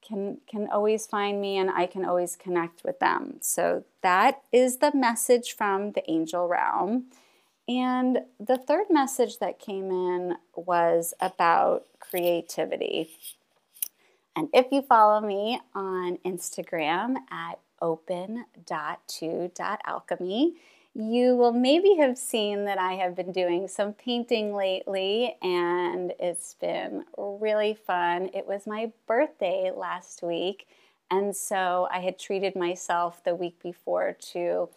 can 0.02 0.38
can 0.48 0.68
always 0.72 1.06
find 1.06 1.42
me 1.42 1.58
and 1.58 1.70
I 1.70 1.86
can 1.86 2.06
always 2.06 2.36
connect 2.36 2.84
with 2.84 3.00
them. 3.00 3.38
So 3.42 3.84
that 4.02 4.42
is 4.52 4.78
the 4.78 4.92
message 4.94 5.56
from 5.56 5.92
the 5.92 6.10
angel 6.10 6.48
realm. 6.48 7.06
And 7.68 8.20
the 8.40 8.58
third 8.58 8.88
message 8.90 9.40
that 9.40 9.60
came 9.60 9.90
in 9.90 10.36
was 10.56 11.14
about 11.22 11.86
creativity. 12.00 13.10
And 14.36 14.50
if 14.54 14.68
you 14.72 14.82
follow 14.82 15.22
me 15.22 15.62
on 15.76 16.18
Instagram 16.26 17.18
at 17.30 17.60
open.to.alchemy, 17.82 20.56
you 20.96 21.36
will 21.36 21.52
maybe 21.52 21.96
have 21.96 22.18
seen 22.18 22.66
that 22.66 22.78
I 22.78 22.94
have 22.94 23.16
been 23.16 23.32
doing 23.32 23.68
some 23.68 23.94
painting 23.94 24.54
lately, 24.54 25.36
and 25.42 26.14
it's 26.20 26.54
been 26.54 27.04
really 27.18 27.74
fun. 27.74 28.30
It 28.34 28.48
was 28.48 28.68
my 28.68 28.92
birthday 29.08 29.72
last 29.76 30.22
week, 30.22 30.68
and 31.10 31.36
so 31.36 31.88
I 31.92 32.00
had 32.00 32.20
treated 32.20 32.56
myself 32.56 33.24
the 33.24 33.36
week 33.36 33.62
before 33.62 34.16
to 34.34 34.70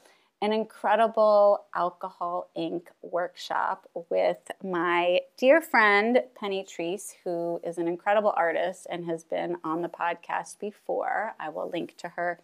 an 0.43 0.53
incredible 0.53 1.65
alcohol 1.75 2.51
ink 2.55 2.91
workshop 3.03 3.89
with 4.11 4.51
my 4.63 5.21
dear 5.39 5.63
friend 5.63 6.23
Penny 6.39 6.65
Treese, 6.65 7.15
who 7.25 7.61
is 7.65 7.79
an 7.79 7.89
incredible 7.89 8.35
artist 8.37 8.87
and 8.91 9.07
has 9.07 9.25
been 9.25 9.57
on 9.65 9.81
the 9.81 9.89
podcast 9.89 10.59
before. 10.59 11.35
I 11.41 11.49
will 11.49 11.71
link 11.71 11.97
to 11.99 12.09
her 12.11 12.39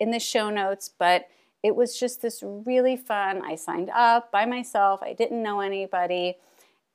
in 0.00 0.10
the 0.10 0.18
show 0.18 0.48
notes, 0.48 0.90
but 0.98 1.28
it 1.62 1.76
was 1.76 1.98
just 1.98 2.22
this 2.22 2.42
really 2.42 2.96
fun. 2.96 3.42
I 3.44 3.56
signed 3.56 3.90
up 3.90 4.32
by 4.32 4.46
myself, 4.46 5.02
I 5.02 5.12
didn't 5.12 5.42
know 5.42 5.60
anybody. 5.60 6.38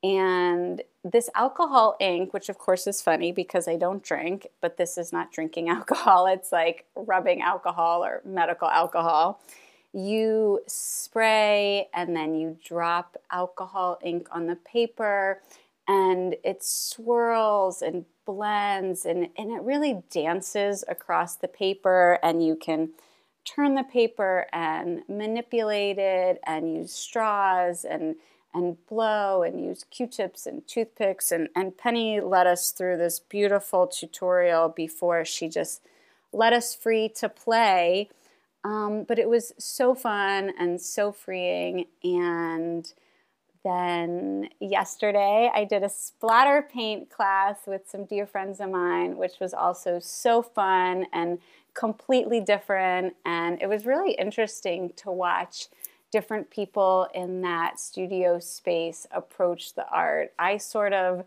And 0.04 0.82
this 1.04 1.30
alcohol 1.36 1.96
ink, 2.00 2.34
which 2.34 2.50
of 2.50 2.58
course 2.58 2.88
is 2.88 3.04
funny 3.04 3.32
because 3.32 3.68
I 3.68 3.76
don't 3.76 4.02
drink, 4.02 4.48
but 4.60 4.78
this 4.78 4.98
is 4.98 5.14
not 5.14 5.32
drinking 5.32 5.70
alcohol. 5.78 6.26
It's 6.26 6.52
like 6.52 6.86
rubbing 6.96 7.42
alcohol 7.42 8.04
or 8.04 8.22
medical 8.26 8.68
alcohol 8.68 9.40
you 9.94 10.62
spray 10.68 11.90
and 11.94 12.16
then 12.16 12.36
you 12.36 12.58
drop 12.64 13.18
alcohol 13.32 14.00
ink 14.04 14.28
on 14.32 14.48
the 14.48 14.56
paper 14.56 15.42
and 15.88 16.36
it 16.44 16.64
swirls 16.64 17.82
and 17.82 18.06
blends 18.26 19.06
and, 19.06 19.28
and 19.38 19.52
it 19.52 19.62
really 19.62 20.02
dances 20.10 20.84
across 20.88 21.36
the 21.36 21.48
paper 21.48 22.20
and 22.24 22.46
you 22.46 22.56
can 22.56 22.90
turn 23.44 23.76
the 23.76 23.84
paper 23.84 24.46
and 24.54 25.02
manipulate 25.10 25.98
it 25.98 26.40
and 26.46 26.76
use 26.76 26.94
straws 26.94 27.84
and 27.84 28.16
and 28.54 28.76
blow 28.88 29.44
and 29.44 29.64
use 29.64 29.86
q-tips 29.90 30.46
and 30.46 30.68
toothpicks 30.68 31.32
and, 31.32 31.48
and 31.56 31.78
penny 31.78 32.20
led 32.20 32.46
us 32.46 32.72
through 32.72 32.98
this 32.98 33.20
beautiful 33.20 33.88
tutorial 33.88 34.70
before 34.70 35.24
she 35.26 35.48
just 35.48 35.82
let 36.34 36.54
us 36.54 36.76
free 36.76 37.10
to 37.10 37.28
play 37.28 38.10
um, 38.64 39.04
but 39.08 39.20
it 39.20 39.28
was 39.28 39.54
so 39.58 39.96
fun 39.96 40.52
and 40.60 40.80
so 40.80 41.12
freeing. 41.12 41.86
And 42.04 42.92
then 43.64 44.50
yesterday, 44.60 45.52
I 45.54 45.66
did 45.66 45.84
a 45.84 45.90
splatter 45.90 46.62
paint 46.62 47.10
class 47.10 47.60
with 47.68 47.90
some 47.90 48.06
dear 48.06 48.26
friends 48.26 48.60
of 48.60 48.70
mine, 48.70 49.18
which 49.18 49.40
was 49.40 49.54
also 49.54 50.00
so 50.00 50.42
fun 50.42 51.06
and 51.14 51.40
completely 51.74 52.40
different. 52.40 53.16
And 53.26 53.62
it 53.62 53.68
was 53.68 53.86
really 53.86 54.14
interesting 54.14 54.92
to 54.98 55.12
watch 55.12 55.68
different 56.12 56.50
people 56.50 57.08
in 57.14 57.42
that 57.42 57.80
studio 57.80 58.40
space 58.40 59.08
approach 59.12 59.76
the 59.76 59.88
art. 59.88 60.34
I 60.38 60.58
sort 60.58 60.94
of 60.94 61.26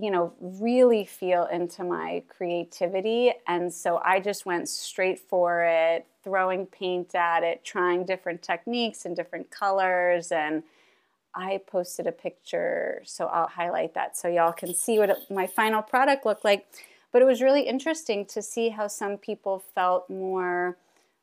you 0.00 0.10
know, 0.10 0.32
really 0.40 1.04
feel 1.04 1.44
into 1.46 1.84
my 1.84 2.22
creativity. 2.28 3.32
And 3.46 3.72
so 3.72 4.00
I 4.04 4.20
just 4.20 4.46
went 4.46 4.68
straight 4.68 5.18
for 5.18 5.62
it, 5.62 6.06
throwing 6.24 6.66
paint 6.66 7.14
at 7.14 7.42
it, 7.42 7.64
trying 7.64 8.06
different 8.06 8.42
techniques 8.42 9.04
and 9.04 9.14
different 9.14 9.50
colors. 9.50 10.32
And 10.32 10.62
I 11.34 11.60
posted 11.66 12.06
a 12.06 12.12
picture, 12.12 13.02
so 13.04 13.26
I'll 13.26 13.48
highlight 13.48 13.94
that 13.94 14.16
so 14.16 14.28
y'all 14.28 14.52
can 14.52 14.74
see 14.74 14.98
what 14.98 15.10
it, 15.10 15.18
my 15.28 15.46
final 15.46 15.82
product 15.82 16.24
looked 16.24 16.44
like. 16.44 16.66
But 17.12 17.20
it 17.22 17.26
was 17.26 17.42
really 17.42 17.62
interesting 17.62 18.24
to 18.26 18.40
see 18.40 18.70
how 18.70 18.86
some 18.86 19.18
people 19.18 19.62
felt 19.74 20.08
more 20.08 20.76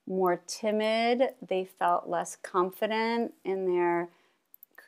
more 0.10 0.42
timid, 0.48 1.32
they 1.46 1.66
felt 1.66 2.08
less 2.08 2.38
confident 2.38 3.34
in 3.44 3.66
their 3.66 4.08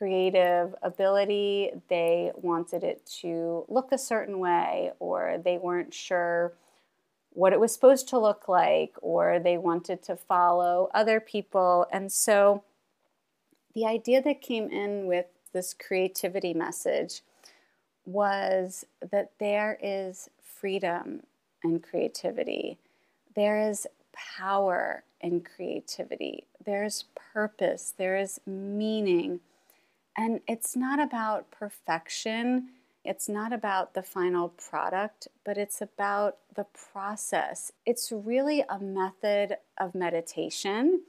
creative 0.00 0.74
ability, 0.82 1.70
they 1.90 2.32
wanted 2.34 2.82
it 2.82 3.04
to 3.20 3.66
look 3.68 3.92
a 3.92 3.98
certain 3.98 4.38
way, 4.38 4.90
or 4.98 5.36
they 5.44 5.58
weren't 5.58 5.92
sure 5.92 6.54
what 7.34 7.52
it 7.52 7.60
was 7.60 7.74
supposed 7.74 8.08
to 8.08 8.18
look 8.18 8.48
like, 8.48 8.94
or 9.02 9.38
they 9.38 9.58
wanted 9.58 10.02
to 10.02 10.16
follow 10.16 10.88
other 10.94 11.20
people. 11.20 11.86
And 11.92 12.10
so 12.10 12.64
the 13.74 13.84
idea 13.84 14.22
that 14.22 14.40
came 14.40 14.70
in 14.70 15.04
with 15.04 15.26
this 15.52 15.74
creativity 15.74 16.54
message 16.54 17.20
was 18.06 18.86
that 19.12 19.32
there 19.38 19.78
is 19.82 20.30
freedom 20.42 21.24
in 21.62 21.78
creativity, 21.78 22.78
there 23.36 23.68
is 23.68 23.86
power 24.38 25.04
in 25.20 25.42
creativity, 25.42 26.46
there's 26.64 27.04
purpose, 27.34 27.92
there 27.98 28.16
is 28.16 28.40
meaning 28.46 29.40
and 30.16 30.40
it's 30.48 30.76
not 30.76 31.00
about 31.00 31.50
perfection, 31.50 32.68
it's 33.04 33.28
not 33.28 33.52
about 33.52 33.94
the 33.94 34.02
final 34.02 34.50
product, 34.50 35.28
but 35.44 35.56
it's 35.56 35.80
about 35.80 36.36
the 36.54 36.66
process. 36.92 37.72
It's 37.86 38.12
really 38.12 38.62
a 38.68 38.78
method 38.78 39.56
of 39.78 39.94
meditation, 39.94 41.02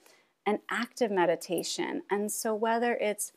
an 0.45 0.59
active 0.69 1.11
meditation. 1.11 2.03
And 2.09 2.31
so, 2.31 2.55
whether 2.55 2.93
it's 2.95 3.33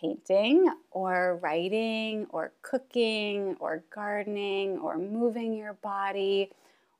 painting 0.00 0.72
or 0.90 1.38
writing 1.42 2.26
or 2.30 2.52
cooking 2.62 3.56
or 3.60 3.84
gardening 3.94 4.78
or 4.78 4.96
moving 4.96 5.54
your 5.54 5.74
body, 5.74 6.50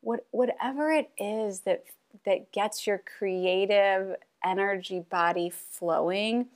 what, 0.03 0.27
whatever 0.31 0.93
it 0.93 1.11
is 1.19 1.61
that, 1.61 1.85
that 2.27 2.53
gets 2.53 2.87
your 2.87 2.99
creative 2.99 4.17
energy 4.45 5.01
body 5.01 5.51
flowing 5.51 6.47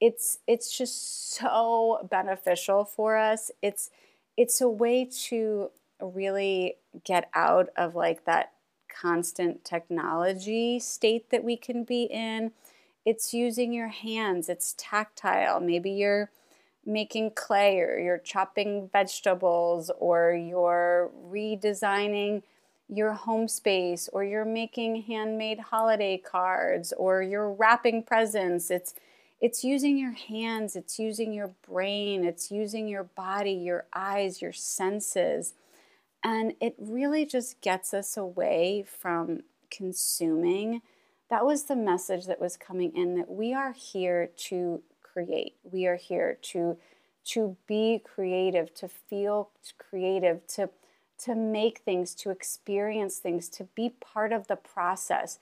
it's 0.00 0.38
it's 0.46 0.76
just 0.76 1.32
so 1.32 2.06
beneficial 2.10 2.84
for 2.84 3.16
us. 3.16 3.50
It's 3.62 3.90
it's 4.36 4.60
a 4.60 4.68
way 4.68 5.08
to 5.28 5.70
really 6.00 6.76
get 7.04 7.30
out 7.34 7.70
of 7.76 7.94
like 7.94 8.24
that 8.24 8.52
constant 8.88 9.64
technology 9.64 10.78
state 10.78 11.30
that 11.30 11.44
we 11.44 11.56
can 11.56 11.84
be 11.84 12.04
in. 12.04 12.52
It's 13.04 13.32
using 13.32 13.72
your 13.72 13.88
hands, 13.88 14.48
it's 14.48 14.74
tactile. 14.76 15.60
Maybe 15.60 15.90
you're 15.90 16.30
making 16.84 17.32
clay 17.32 17.80
or 17.80 17.98
you're 17.98 18.18
chopping 18.18 18.88
vegetables 18.92 19.90
or 19.98 20.32
you're 20.32 21.10
redesigning 21.28 22.42
your 22.88 23.12
home 23.12 23.48
space 23.48 24.08
or 24.12 24.22
you're 24.22 24.44
making 24.44 25.02
handmade 25.02 25.58
holiday 25.58 26.16
cards 26.16 26.92
or 26.96 27.22
you're 27.22 27.50
wrapping 27.50 28.02
presents. 28.02 28.70
It's 28.70 28.94
it's 29.40 29.62
using 29.62 29.98
your 29.98 30.12
hands, 30.12 30.76
it's 30.76 30.98
using 30.98 31.32
your 31.32 31.52
brain, 31.68 32.24
it's 32.24 32.50
using 32.50 32.88
your 32.88 33.04
body, 33.04 33.52
your 33.52 33.86
eyes, 33.94 34.40
your 34.40 34.52
senses. 34.52 35.54
And 36.24 36.54
it 36.60 36.74
really 36.78 37.26
just 37.26 37.60
gets 37.60 37.92
us 37.92 38.16
away 38.16 38.84
from 38.86 39.40
consuming. 39.70 40.82
That 41.28 41.44
was 41.44 41.64
the 41.64 41.76
message 41.76 42.26
that 42.26 42.40
was 42.40 42.56
coming 42.56 42.96
in 42.96 43.16
that 43.16 43.30
we 43.30 43.52
are 43.52 43.72
here 43.72 44.30
to 44.48 44.82
create. 45.02 45.56
We 45.62 45.86
are 45.86 45.96
here 45.96 46.38
to 46.42 46.76
to 47.26 47.56
be 47.66 48.00
creative, 48.04 48.72
to 48.74 48.86
feel 48.88 49.50
creative, 49.78 50.46
to 50.46 50.70
to 51.18 51.34
make 51.34 51.78
things, 51.78 52.14
to 52.14 52.30
experience 52.30 53.18
things, 53.18 53.48
to 53.48 53.64
be 53.74 53.90
part 54.00 54.32
of 54.32 54.46
the 54.46 54.56
process. 54.56 55.38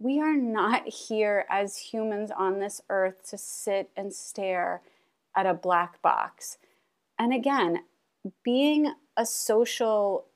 We 0.00 0.20
are 0.20 0.36
not 0.36 0.86
here 0.86 1.44
as 1.50 1.76
humans 1.76 2.30
on 2.30 2.60
this 2.60 2.80
earth 2.88 3.28
to 3.30 3.36
sit 3.36 3.90
and 3.96 4.14
stare 4.14 4.80
at 5.36 5.44
a 5.44 5.54
black 5.54 6.00
box. 6.02 6.58
And 7.18 7.34
again, 7.34 7.80
being 8.44 8.94
a 9.16 9.26
social 9.26 10.26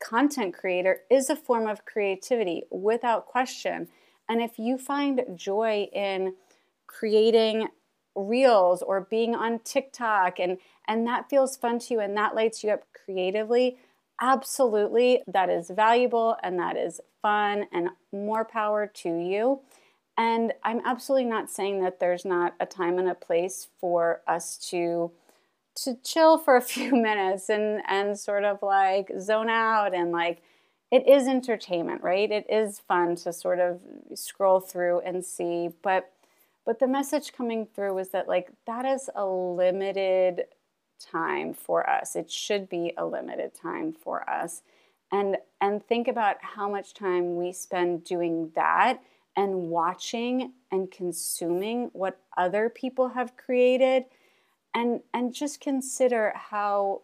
content 0.00 0.54
creator 0.54 1.02
is 1.08 1.30
a 1.30 1.36
form 1.36 1.68
of 1.68 1.84
creativity 1.84 2.64
without 2.68 3.26
question. 3.26 3.86
And 4.28 4.42
if 4.42 4.58
you 4.58 4.76
find 4.76 5.22
joy 5.36 5.88
in 5.92 6.34
creating 6.88 7.68
reels 8.16 8.82
or 8.82 9.02
being 9.02 9.36
on 9.36 9.60
TikTok 9.60 10.40
and 10.40 10.58
and 10.88 11.06
that 11.06 11.30
feels 11.30 11.56
fun 11.56 11.78
to 11.78 11.94
you 11.94 12.00
and 12.00 12.16
that 12.16 12.34
lights 12.34 12.64
you 12.64 12.70
up 12.70 12.82
creatively, 13.04 13.78
absolutely 14.20 15.22
that 15.26 15.50
is 15.50 15.70
valuable 15.70 16.36
and 16.42 16.58
that 16.58 16.76
is 16.76 17.00
fun 17.22 17.66
and 17.72 17.88
more 18.12 18.44
power 18.44 18.86
to 18.86 19.08
you. 19.08 19.60
And 20.18 20.52
I'm 20.64 20.80
absolutely 20.84 21.28
not 21.28 21.50
saying 21.50 21.82
that 21.82 22.00
there's 22.00 22.24
not 22.24 22.54
a 22.58 22.66
time 22.66 22.98
and 22.98 23.08
a 23.08 23.14
place 23.14 23.68
for 23.80 24.22
us 24.26 24.56
to 24.70 25.12
to 25.82 25.94
chill 26.02 26.38
for 26.38 26.56
a 26.56 26.62
few 26.74 26.92
minutes 26.92 27.48
and 27.48 27.82
and 27.86 28.18
sort 28.18 28.44
of 28.44 28.62
like 28.62 29.10
zone 29.20 29.50
out 29.50 29.94
and 29.94 30.12
like 30.12 30.42
it 30.90 31.06
is 31.06 31.26
entertainment, 31.26 32.02
right? 32.02 32.30
It 32.30 32.46
is 32.48 32.78
fun 32.78 33.16
to 33.16 33.32
sort 33.32 33.58
of 33.58 33.80
scroll 34.14 34.60
through 34.60 35.00
and 35.00 35.24
see, 35.24 35.70
but 35.82 36.12
but 36.64 36.80
the 36.80 36.88
message 36.88 37.32
coming 37.32 37.66
through 37.66 37.94
was 37.94 38.10
that 38.10 38.28
like 38.28 38.50
that 38.66 38.84
is 38.84 39.10
a 39.14 39.26
limited 39.26 40.44
time 40.98 41.54
for 41.54 41.88
us. 41.88 42.16
It 42.16 42.30
should 42.30 42.68
be 42.68 42.92
a 42.96 43.04
limited 43.04 43.54
time 43.54 43.92
for 43.92 44.28
us. 44.28 44.62
And 45.12 45.36
and 45.60 45.86
think 45.86 46.08
about 46.08 46.36
how 46.40 46.68
much 46.68 46.94
time 46.94 47.36
we 47.36 47.52
spend 47.52 48.04
doing 48.04 48.50
that 48.54 49.00
and 49.36 49.70
watching 49.70 50.52
and 50.72 50.90
consuming 50.90 51.90
what 51.92 52.18
other 52.36 52.68
people 52.68 53.08
have 53.08 53.36
created 53.36 54.04
and 54.74 55.00
and 55.14 55.32
just 55.32 55.60
consider 55.60 56.32
how 56.34 57.02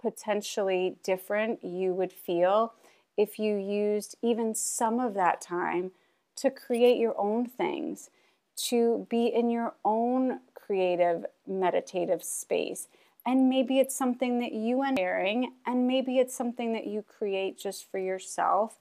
potentially 0.00 0.96
different 1.02 1.64
you 1.64 1.94
would 1.94 2.12
feel 2.12 2.74
if 3.16 3.38
you 3.38 3.56
used 3.56 4.16
even 4.22 4.54
some 4.54 5.00
of 5.00 5.14
that 5.14 5.40
time 5.40 5.92
to 6.36 6.50
create 6.50 6.98
your 6.98 7.18
own 7.18 7.46
things, 7.46 8.10
to 8.56 9.06
be 9.08 9.26
in 9.26 9.50
your 9.50 9.74
own 9.84 10.40
creative 10.54 11.24
meditative 11.46 12.22
space 12.22 12.88
and 13.26 13.48
maybe 13.48 13.78
it's 13.78 13.96
something 13.96 14.38
that 14.40 14.52
you 14.52 14.80
are 14.82 14.94
sharing 14.96 15.52
and 15.66 15.86
maybe 15.86 16.18
it's 16.18 16.34
something 16.34 16.72
that 16.74 16.86
you 16.86 17.02
create 17.02 17.58
just 17.58 17.90
for 17.90 17.98
yourself. 17.98 18.78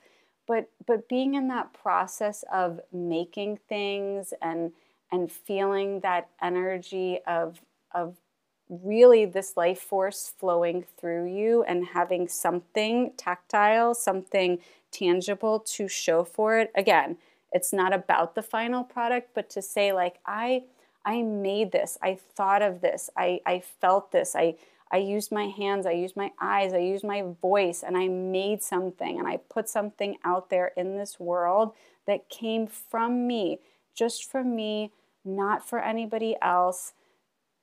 But 0.48 0.70
but 0.86 1.08
being 1.08 1.36
in 1.36 1.48
that 1.48 1.74
process 1.74 2.44
of 2.52 2.82
making 2.92 3.60
things 3.70 4.34
and 4.42 4.74
and 5.12 5.32
feeling 5.32 6.02
that 6.02 6.30
energy 6.42 7.20
of 7.26 7.62
of 7.94 8.18
really 8.70 9.26
this 9.26 9.56
life 9.56 9.80
force 9.80 10.34
flowing 10.38 10.86
through 10.98 11.26
you 11.26 11.64
and 11.64 11.88
having 11.88 12.28
something 12.28 13.12
tactile 13.18 13.94
something 13.94 14.58
tangible 14.92 15.60
to 15.60 15.88
show 15.88 16.24
for 16.24 16.58
it 16.58 16.72
again 16.74 17.18
it's 17.52 17.74
not 17.74 17.94
about 17.94 18.36
the 18.36 18.42
final 18.42 18.84
product 18.84 19.30
but 19.36 19.50
to 19.50 19.62
say 19.62 19.92
like 19.92 20.18
i 20.26 20.64
I 21.06 21.22
made 21.22 21.72
this. 21.72 21.98
I 22.02 22.18
thought 22.36 22.62
of 22.62 22.82
this. 22.82 23.10
I, 23.18 23.42
I 23.46 23.60
felt 23.60 24.12
this. 24.12 24.36
I, 24.36 24.56
I 24.92 24.98
used 24.98 25.32
my 25.32 25.48
hands. 25.48 25.86
I 25.86 25.92
used 25.92 26.16
my 26.16 26.32
eyes. 26.40 26.74
I 26.74 26.78
used 26.78 27.04
my 27.04 27.24
voice 27.42 27.84
and 27.84 27.98
I 27.98 28.08
made 28.08 28.62
something 28.62 29.20
and 29.20 29.28
I 29.28 29.38
put 29.38 29.68
something 29.68 30.18
out 30.24 30.50
there 30.50 30.72
in 30.78 30.98
this 30.98 31.20
world 31.20 31.74
that 32.08 32.30
came 32.30 32.68
from 32.68 33.28
me, 33.28 33.60
just 33.96 34.30
for 34.30 34.44
me, 34.44 34.92
not 35.26 35.68
for 35.68 35.80
anybody 35.80 36.36
else. 36.42 36.94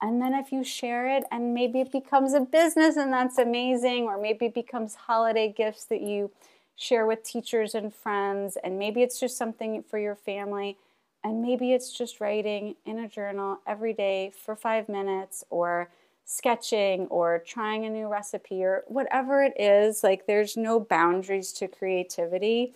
And 0.02 0.20
then 0.20 0.34
if 0.34 0.50
you 0.50 0.64
share 0.64 1.14
it 1.14 1.24
and 1.30 1.54
maybe 1.54 1.80
it 1.80 1.92
becomes 1.92 2.32
a 2.34 2.40
business 2.40 2.96
and 2.96 3.12
that's 3.12 3.38
amazing, 3.38 4.04
or 4.04 4.20
maybe 4.20 4.46
it 4.46 4.54
becomes 4.54 4.94
holiday 4.94 5.52
gifts 5.54 5.84
that 5.84 6.00
you 6.00 6.30
share 6.74 7.06
with 7.06 7.22
teachers 7.22 7.74
and 7.74 7.94
friends, 7.94 8.56
and 8.64 8.78
maybe 8.78 9.02
it's 9.02 9.20
just 9.20 9.36
something 9.36 9.82
for 9.82 9.98
your 9.98 10.16
family 10.16 10.78
and 11.22 11.42
maybe 11.42 11.72
it's 11.72 11.92
just 11.92 12.20
writing 12.20 12.76
in 12.86 12.98
a 12.98 13.08
journal 13.08 13.58
every 13.66 13.92
day 13.92 14.32
for 14.44 14.56
five 14.56 14.88
minutes 14.88 15.44
or 15.50 15.90
sketching 16.24 17.06
or 17.08 17.42
trying 17.44 17.84
a 17.84 17.90
new 17.90 18.08
recipe 18.08 18.62
or 18.62 18.84
whatever 18.86 19.42
it 19.42 19.52
is. 19.58 20.02
Like 20.02 20.26
there's 20.26 20.56
no 20.56 20.80
boundaries 20.80 21.52
to 21.54 21.68
creativity. 21.68 22.74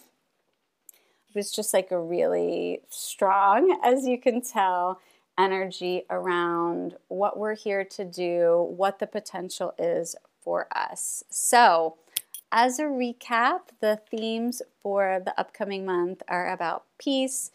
It 1.28 1.34
was 1.34 1.52
just 1.52 1.72
like 1.72 1.90
a 1.90 2.00
really 2.00 2.80
strong, 2.90 3.78
as 3.82 4.06
you 4.06 4.20
can 4.20 4.42
tell, 4.42 5.00
energy 5.38 6.04
around 6.10 6.96
what 7.08 7.38
we're 7.38 7.56
here 7.56 7.84
to 7.84 8.04
do, 8.04 8.72
what 8.76 8.98
the 8.98 9.06
potential 9.06 9.74
is 9.78 10.14
for 10.42 10.68
us. 10.76 11.24
So, 11.30 11.96
as 12.52 12.78
a 12.78 12.84
recap, 12.84 13.60
the 13.80 14.00
themes 14.10 14.62
for 14.80 15.20
the 15.24 15.38
upcoming 15.40 15.84
month 15.84 16.22
are 16.28 16.52
about 16.52 16.84
peace 16.98 17.50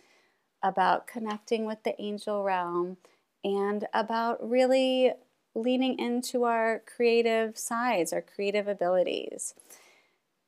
about 0.63 1.07
connecting 1.07 1.65
with 1.65 1.83
the 1.83 1.99
angel 2.01 2.43
realm, 2.43 2.97
and 3.43 3.87
about 3.93 4.47
really 4.47 5.13
leaning 5.55 5.97
into 5.97 6.43
our 6.43 6.81
creative 6.85 7.57
sides, 7.57 8.13
our 8.13 8.21
creative 8.21 8.67
abilities. 8.67 9.53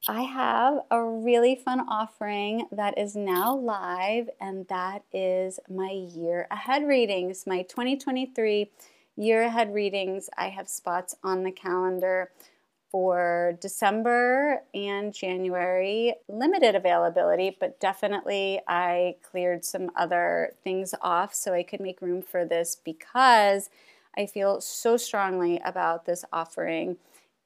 I 0.08 0.24
have 0.24 0.80
a 0.90 1.04
really 1.04 1.56
fun 1.56 1.82
offering 1.88 2.68
that 2.72 2.98
is 2.98 3.16
now 3.16 3.56
live, 3.56 4.30
and 4.40 4.68
that 4.68 5.04
is 5.14 5.60
my 5.70 5.92
year 5.92 6.48
ahead 6.50 6.88
readings, 6.88 7.46
my 7.46 7.62
2023 7.62 8.72
year 9.16 9.44
ahead 9.44 9.74
readings. 9.74 10.30
I 10.38 10.50
have 10.50 10.68
spots 10.68 11.16
on 11.24 11.44
the 11.44 11.52
calendar 11.52 12.32
for 12.92 13.58
December 13.62 14.62
and 14.74 15.14
January, 15.14 16.14
limited 16.28 16.76
availability, 16.76 17.56
but 17.58 17.80
definitely 17.80 18.60
I 18.68 19.16
cleared 19.24 19.64
some 19.64 19.92
other 19.96 20.52
things 20.64 20.94
off 21.02 21.34
so 21.34 21.54
I 21.54 21.64
could 21.64 21.80
make 21.80 22.02
room 22.02 22.22
for 22.22 22.44
this 22.44 22.76
because 22.76 23.70
I 24.18 24.26
feel 24.26 24.60
so 24.60 24.98
strongly 24.98 25.62
about 25.64 26.06
this 26.06 26.26
offering. 26.34 26.98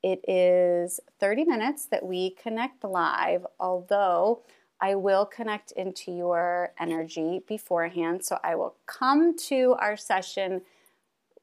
It 0.02 0.28
is 0.28 1.00
30 1.20 1.46
minutes 1.46 1.86
that 1.86 2.06
we 2.06 2.32
connect 2.32 2.84
live, 2.84 3.46
although 3.60 4.42
I 4.82 4.96
will 4.96 5.26
connect 5.26 5.72
into 5.72 6.12
your 6.12 6.74
energy 6.80 7.44
beforehand. 7.48 8.26
So 8.26 8.40
I 8.44 8.56
will 8.56 8.76
come 8.88 9.38
to 9.48 9.76
our 9.80 9.96
session 9.96 10.62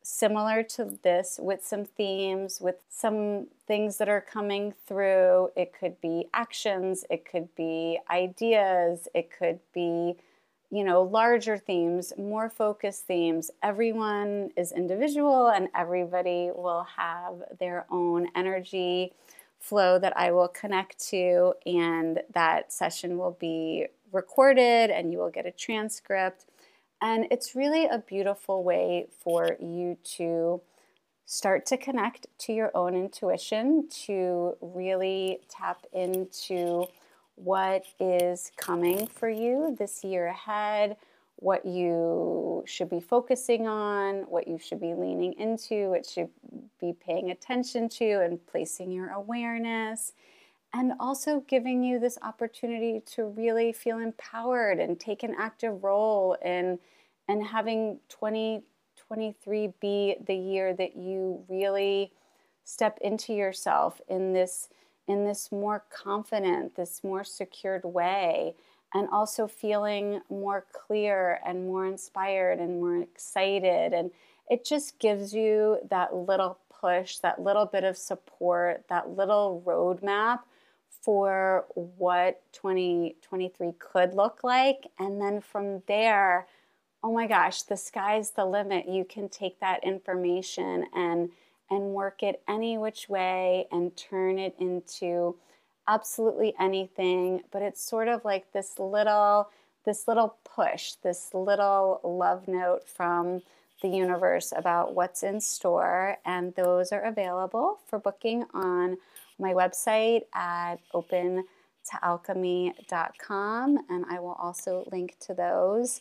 similar 0.02 0.62
to 0.62 0.98
this 1.02 1.38
with 1.42 1.64
some 1.64 1.84
themes, 1.84 2.60
with 2.60 2.76
some 2.88 3.48
things 3.66 3.98
that 3.98 4.08
are 4.08 4.20
coming 4.20 4.74
through. 4.86 5.50
It 5.56 5.72
could 5.78 6.00
be 6.00 6.28
actions, 6.34 7.04
it 7.10 7.24
could 7.24 7.54
be 7.54 7.98
ideas, 8.10 9.08
it 9.14 9.30
could 9.30 9.60
be, 9.72 10.16
you 10.70 10.84
know, 10.84 11.02
larger 11.02 11.56
themes, 11.56 12.12
more 12.18 12.50
focused 12.50 13.06
themes. 13.06 13.50
Everyone 13.62 14.50
is 14.56 14.72
individual 14.72 15.48
and 15.48 15.68
everybody 15.74 16.50
will 16.54 16.86
have 16.96 17.34
their 17.58 17.86
own 17.90 18.28
energy 18.34 19.12
flow 19.58 19.98
that 19.98 20.16
I 20.16 20.32
will 20.32 20.48
connect 20.48 20.98
to, 21.10 21.54
and 21.64 22.20
that 22.34 22.72
session 22.72 23.16
will 23.16 23.36
be 23.38 23.86
recorded 24.10 24.90
and 24.90 25.12
you 25.12 25.18
will 25.18 25.30
get 25.30 25.46
a 25.46 25.52
transcript. 25.52 26.46
And 27.02 27.26
it's 27.32 27.56
really 27.56 27.86
a 27.86 27.98
beautiful 27.98 28.62
way 28.62 29.08
for 29.24 29.56
you 29.58 29.98
to 30.16 30.62
start 31.26 31.66
to 31.66 31.76
connect 31.76 32.28
to 32.38 32.52
your 32.52 32.70
own 32.76 32.94
intuition, 32.94 33.88
to 34.06 34.56
really 34.60 35.40
tap 35.48 35.84
into 35.92 36.86
what 37.34 37.82
is 37.98 38.52
coming 38.56 39.08
for 39.08 39.28
you 39.28 39.74
this 39.76 40.04
year 40.04 40.28
ahead, 40.28 40.96
what 41.36 41.66
you 41.66 42.62
should 42.66 42.88
be 42.88 43.00
focusing 43.00 43.66
on, 43.66 44.18
what 44.28 44.46
you 44.46 44.56
should 44.56 44.80
be 44.80 44.94
leaning 44.94 45.32
into, 45.32 45.90
what 45.90 46.06
should 46.06 46.28
be 46.80 46.92
paying 47.04 47.32
attention 47.32 47.88
to, 47.88 48.20
and 48.20 48.46
placing 48.46 48.92
your 48.92 49.10
awareness. 49.10 50.12
And 50.72 50.92
also 51.00 51.40
giving 51.48 51.82
you 51.82 51.98
this 51.98 52.16
opportunity 52.22 53.02
to 53.14 53.24
really 53.24 53.72
feel 53.72 53.98
empowered 53.98 54.78
and 54.78 55.00
take 55.00 55.24
an 55.24 55.34
active 55.36 55.82
role 55.82 56.36
in 56.44 56.78
and 57.28 57.44
having 57.44 57.98
2023 58.08 59.72
be 59.80 60.16
the 60.26 60.34
year 60.34 60.74
that 60.74 60.96
you 60.96 61.44
really 61.48 62.12
step 62.64 62.98
into 63.00 63.32
yourself 63.32 64.00
in 64.08 64.32
this 64.32 64.68
in 65.08 65.24
this 65.24 65.50
more 65.50 65.84
confident, 65.90 66.76
this 66.76 67.02
more 67.02 67.24
secured 67.24 67.84
way, 67.84 68.54
and 68.94 69.08
also 69.10 69.48
feeling 69.48 70.20
more 70.30 70.64
clear 70.72 71.40
and 71.44 71.66
more 71.66 71.86
inspired 71.86 72.60
and 72.60 72.80
more 72.80 72.98
excited. 72.98 73.92
And 73.92 74.10
it 74.48 74.64
just 74.64 74.98
gives 75.00 75.34
you 75.34 75.78
that 75.90 76.14
little 76.14 76.58
push, 76.70 77.18
that 77.18 77.40
little 77.40 77.66
bit 77.66 77.84
of 77.84 77.96
support, 77.96 78.84
that 78.88 79.10
little 79.10 79.62
roadmap 79.66 80.40
for 80.88 81.64
what 81.74 82.42
2023 82.52 83.72
could 83.78 84.14
look 84.14 84.44
like. 84.44 84.86
And 84.98 85.20
then 85.20 85.40
from 85.40 85.82
there, 85.88 86.46
oh 87.02 87.12
my 87.12 87.26
gosh, 87.26 87.62
the 87.62 87.76
sky's 87.76 88.30
the 88.30 88.44
limit. 88.44 88.88
You 88.88 89.04
can 89.04 89.28
take 89.28 89.58
that 89.60 89.82
information 89.84 90.86
and 90.94 91.30
and 91.70 91.94
work 91.94 92.22
it 92.22 92.42
any 92.48 92.76
which 92.76 93.08
way 93.08 93.66
and 93.72 93.96
turn 93.96 94.38
it 94.38 94.54
into 94.58 95.36
absolutely 95.88 96.54
anything. 96.60 97.42
But 97.50 97.62
it's 97.62 97.82
sort 97.82 98.08
of 98.08 98.24
like 98.24 98.52
this 98.52 98.78
little 98.78 99.48
this 99.84 100.06
little 100.06 100.36
push 100.44 100.92
this 101.02 101.34
little 101.34 102.00
love 102.04 102.46
note 102.48 102.88
from 102.88 103.42
the 103.82 103.88
universe 103.88 104.52
about 104.56 104.94
what's 104.94 105.22
in 105.24 105.40
store. 105.40 106.18
And 106.24 106.54
those 106.54 106.92
are 106.92 107.02
available 107.02 107.80
for 107.86 107.98
booking 107.98 108.44
on 108.54 108.98
my 109.38 109.52
website 109.52 110.22
at 110.34 110.76
opentoalchemy.com 110.94 113.78
and 113.90 114.04
i 114.10 114.18
will 114.20 114.36
also 114.40 114.86
link 114.92 115.16
to 115.20 115.34
those 115.34 116.00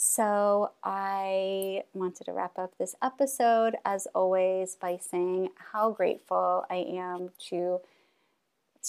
so, 0.00 0.70
I 0.84 1.82
wanted 1.92 2.26
to 2.26 2.32
wrap 2.32 2.56
up 2.56 2.78
this 2.78 2.94
episode 3.02 3.74
as 3.84 4.06
always 4.14 4.76
by 4.76 4.96
saying 4.96 5.48
how 5.72 5.90
grateful 5.90 6.64
I 6.70 6.76
am 6.76 7.30
to 7.48 7.80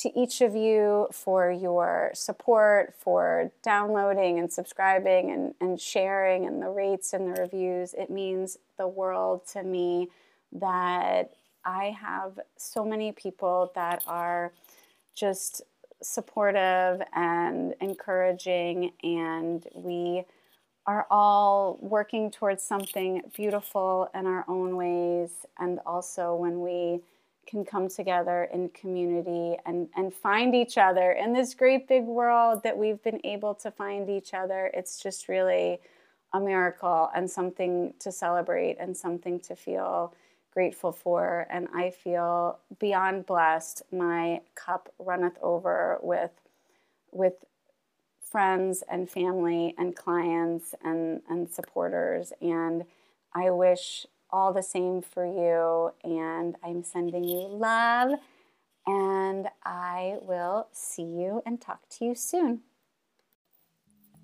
to 0.02 0.20
each 0.20 0.42
of 0.42 0.56
you 0.56 1.08
for 1.12 1.50
your 1.50 2.12
support, 2.14 2.94
for 2.94 3.52
downloading 3.64 4.38
and 4.38 4.54
subscribing 4.54 5.32
and, 5.32 5.56
and 5.60 5.82
sharing 5.82 6.46
and 6.46 6.62
the 6.62 6.70
rates 6.70 7.12
and 7.12 7.36
the 7.36 7.42
reviews. 7.42 7.96
It 7.96 8.12
means 8.12 8.60
the 8.78 8.88
world 8.88 9.48
to 9.54 9.64
me 9.64 10.10
that 10.52 11.34
I 11.66 11.86
have 12.00 12.40
so 12.56 12.86
many 12.86 13.14
people 13.14 13.72
that 13.74 14.04
are 14.06 14.54
just 15.16 15.64
supportive 16.04 17.02
and 17.16 17.74
encouraging, 17.82 18.92
and 19.02 19.66
we 19.74 20.26
are 20.90 21.06
all 21.12 21.78
working 21.82 22.32
towards 22.32 22.64
something 22.64 23.22
beautiful 23.36 24.10
in 24.16 24.26
our 24.26 24.44
own 24.48 24.76
ways, 24.76 25.46
and 25.60 25.80
also 25.86 26.34
when 26.34 26.62
we 26.62 27.00
can 27.46 27.64
come 27.64 27.88
together 27.88 28.50
in 28.52 28.70
community 28.70 29.56
and, 29.68 29.88
and 29.96 30.12
find 30.12 30.56
each 30.56 30.80
other 30.80 31.12
in 31.12 31.32
this 31.32 31.54
great 31.54 31.88
big 31.88 32.06
world 32.06 32.64
that 32.64 32.76
we've 32.76 33.04
been 33.04 33.24
able 33.24 33.54
to 33.54 33.70
find 33.70 34.10
each 34.10 34.34
other. 34.34 34.72
It's 34.74 35.00
just 35.00 35.30
really 35.30 35.80
a 36.34 36.40
miracle 36.40 37.12
and 37.16 37.30
something 37.30 37.94
to 38.00 38.12
celebrate 38.12 38.78
and 38.80 38.98
something 38.98 39.40
to 39.42 39.56
feel 39.56 40.16
grateful 40.52 40.92
for. 40.92 41.46
And 41.52 41.68
I 41.72 41.92
feel 41.92 42.58
beyond 42.80 43.28
blessed. 43.28 43.84
My 43.92 44.42
cup 44.56 44.92
runneth 44.98 45.38
over 45.44 46.00
with 46.02 46.32
with 47.12 47.34
friends 48.30 48.84
and 48.90 49.10
family 49.10 49.74
and 49.78 49.96
clients 49.96 50.76
and, 50.84 51.22
and 51.30 51.50
supporters. 51.50 52.34
And 52.42 52.84
I 53.34 53.52
wish 53.52 54.06
all 54.32 54.52
the 54.54 54.64
same 54.64 55.02
for 55.02 55.26
you. 55.26 55.94
And 56.04 56.58
I'm 56.64 56.84
sending 56.84 57.24
you 57.24 57.48
love. 57.48 58.12
And 58.86 59.48
I 59.66 60.18
will 60.22 60.68
see 60.72 61.04
you 61.04 61.42
and 61.46 61.62
talk 61.62 61.90
to 61.98 62.06
you 62.06 62.16
soon. 62.16 62.62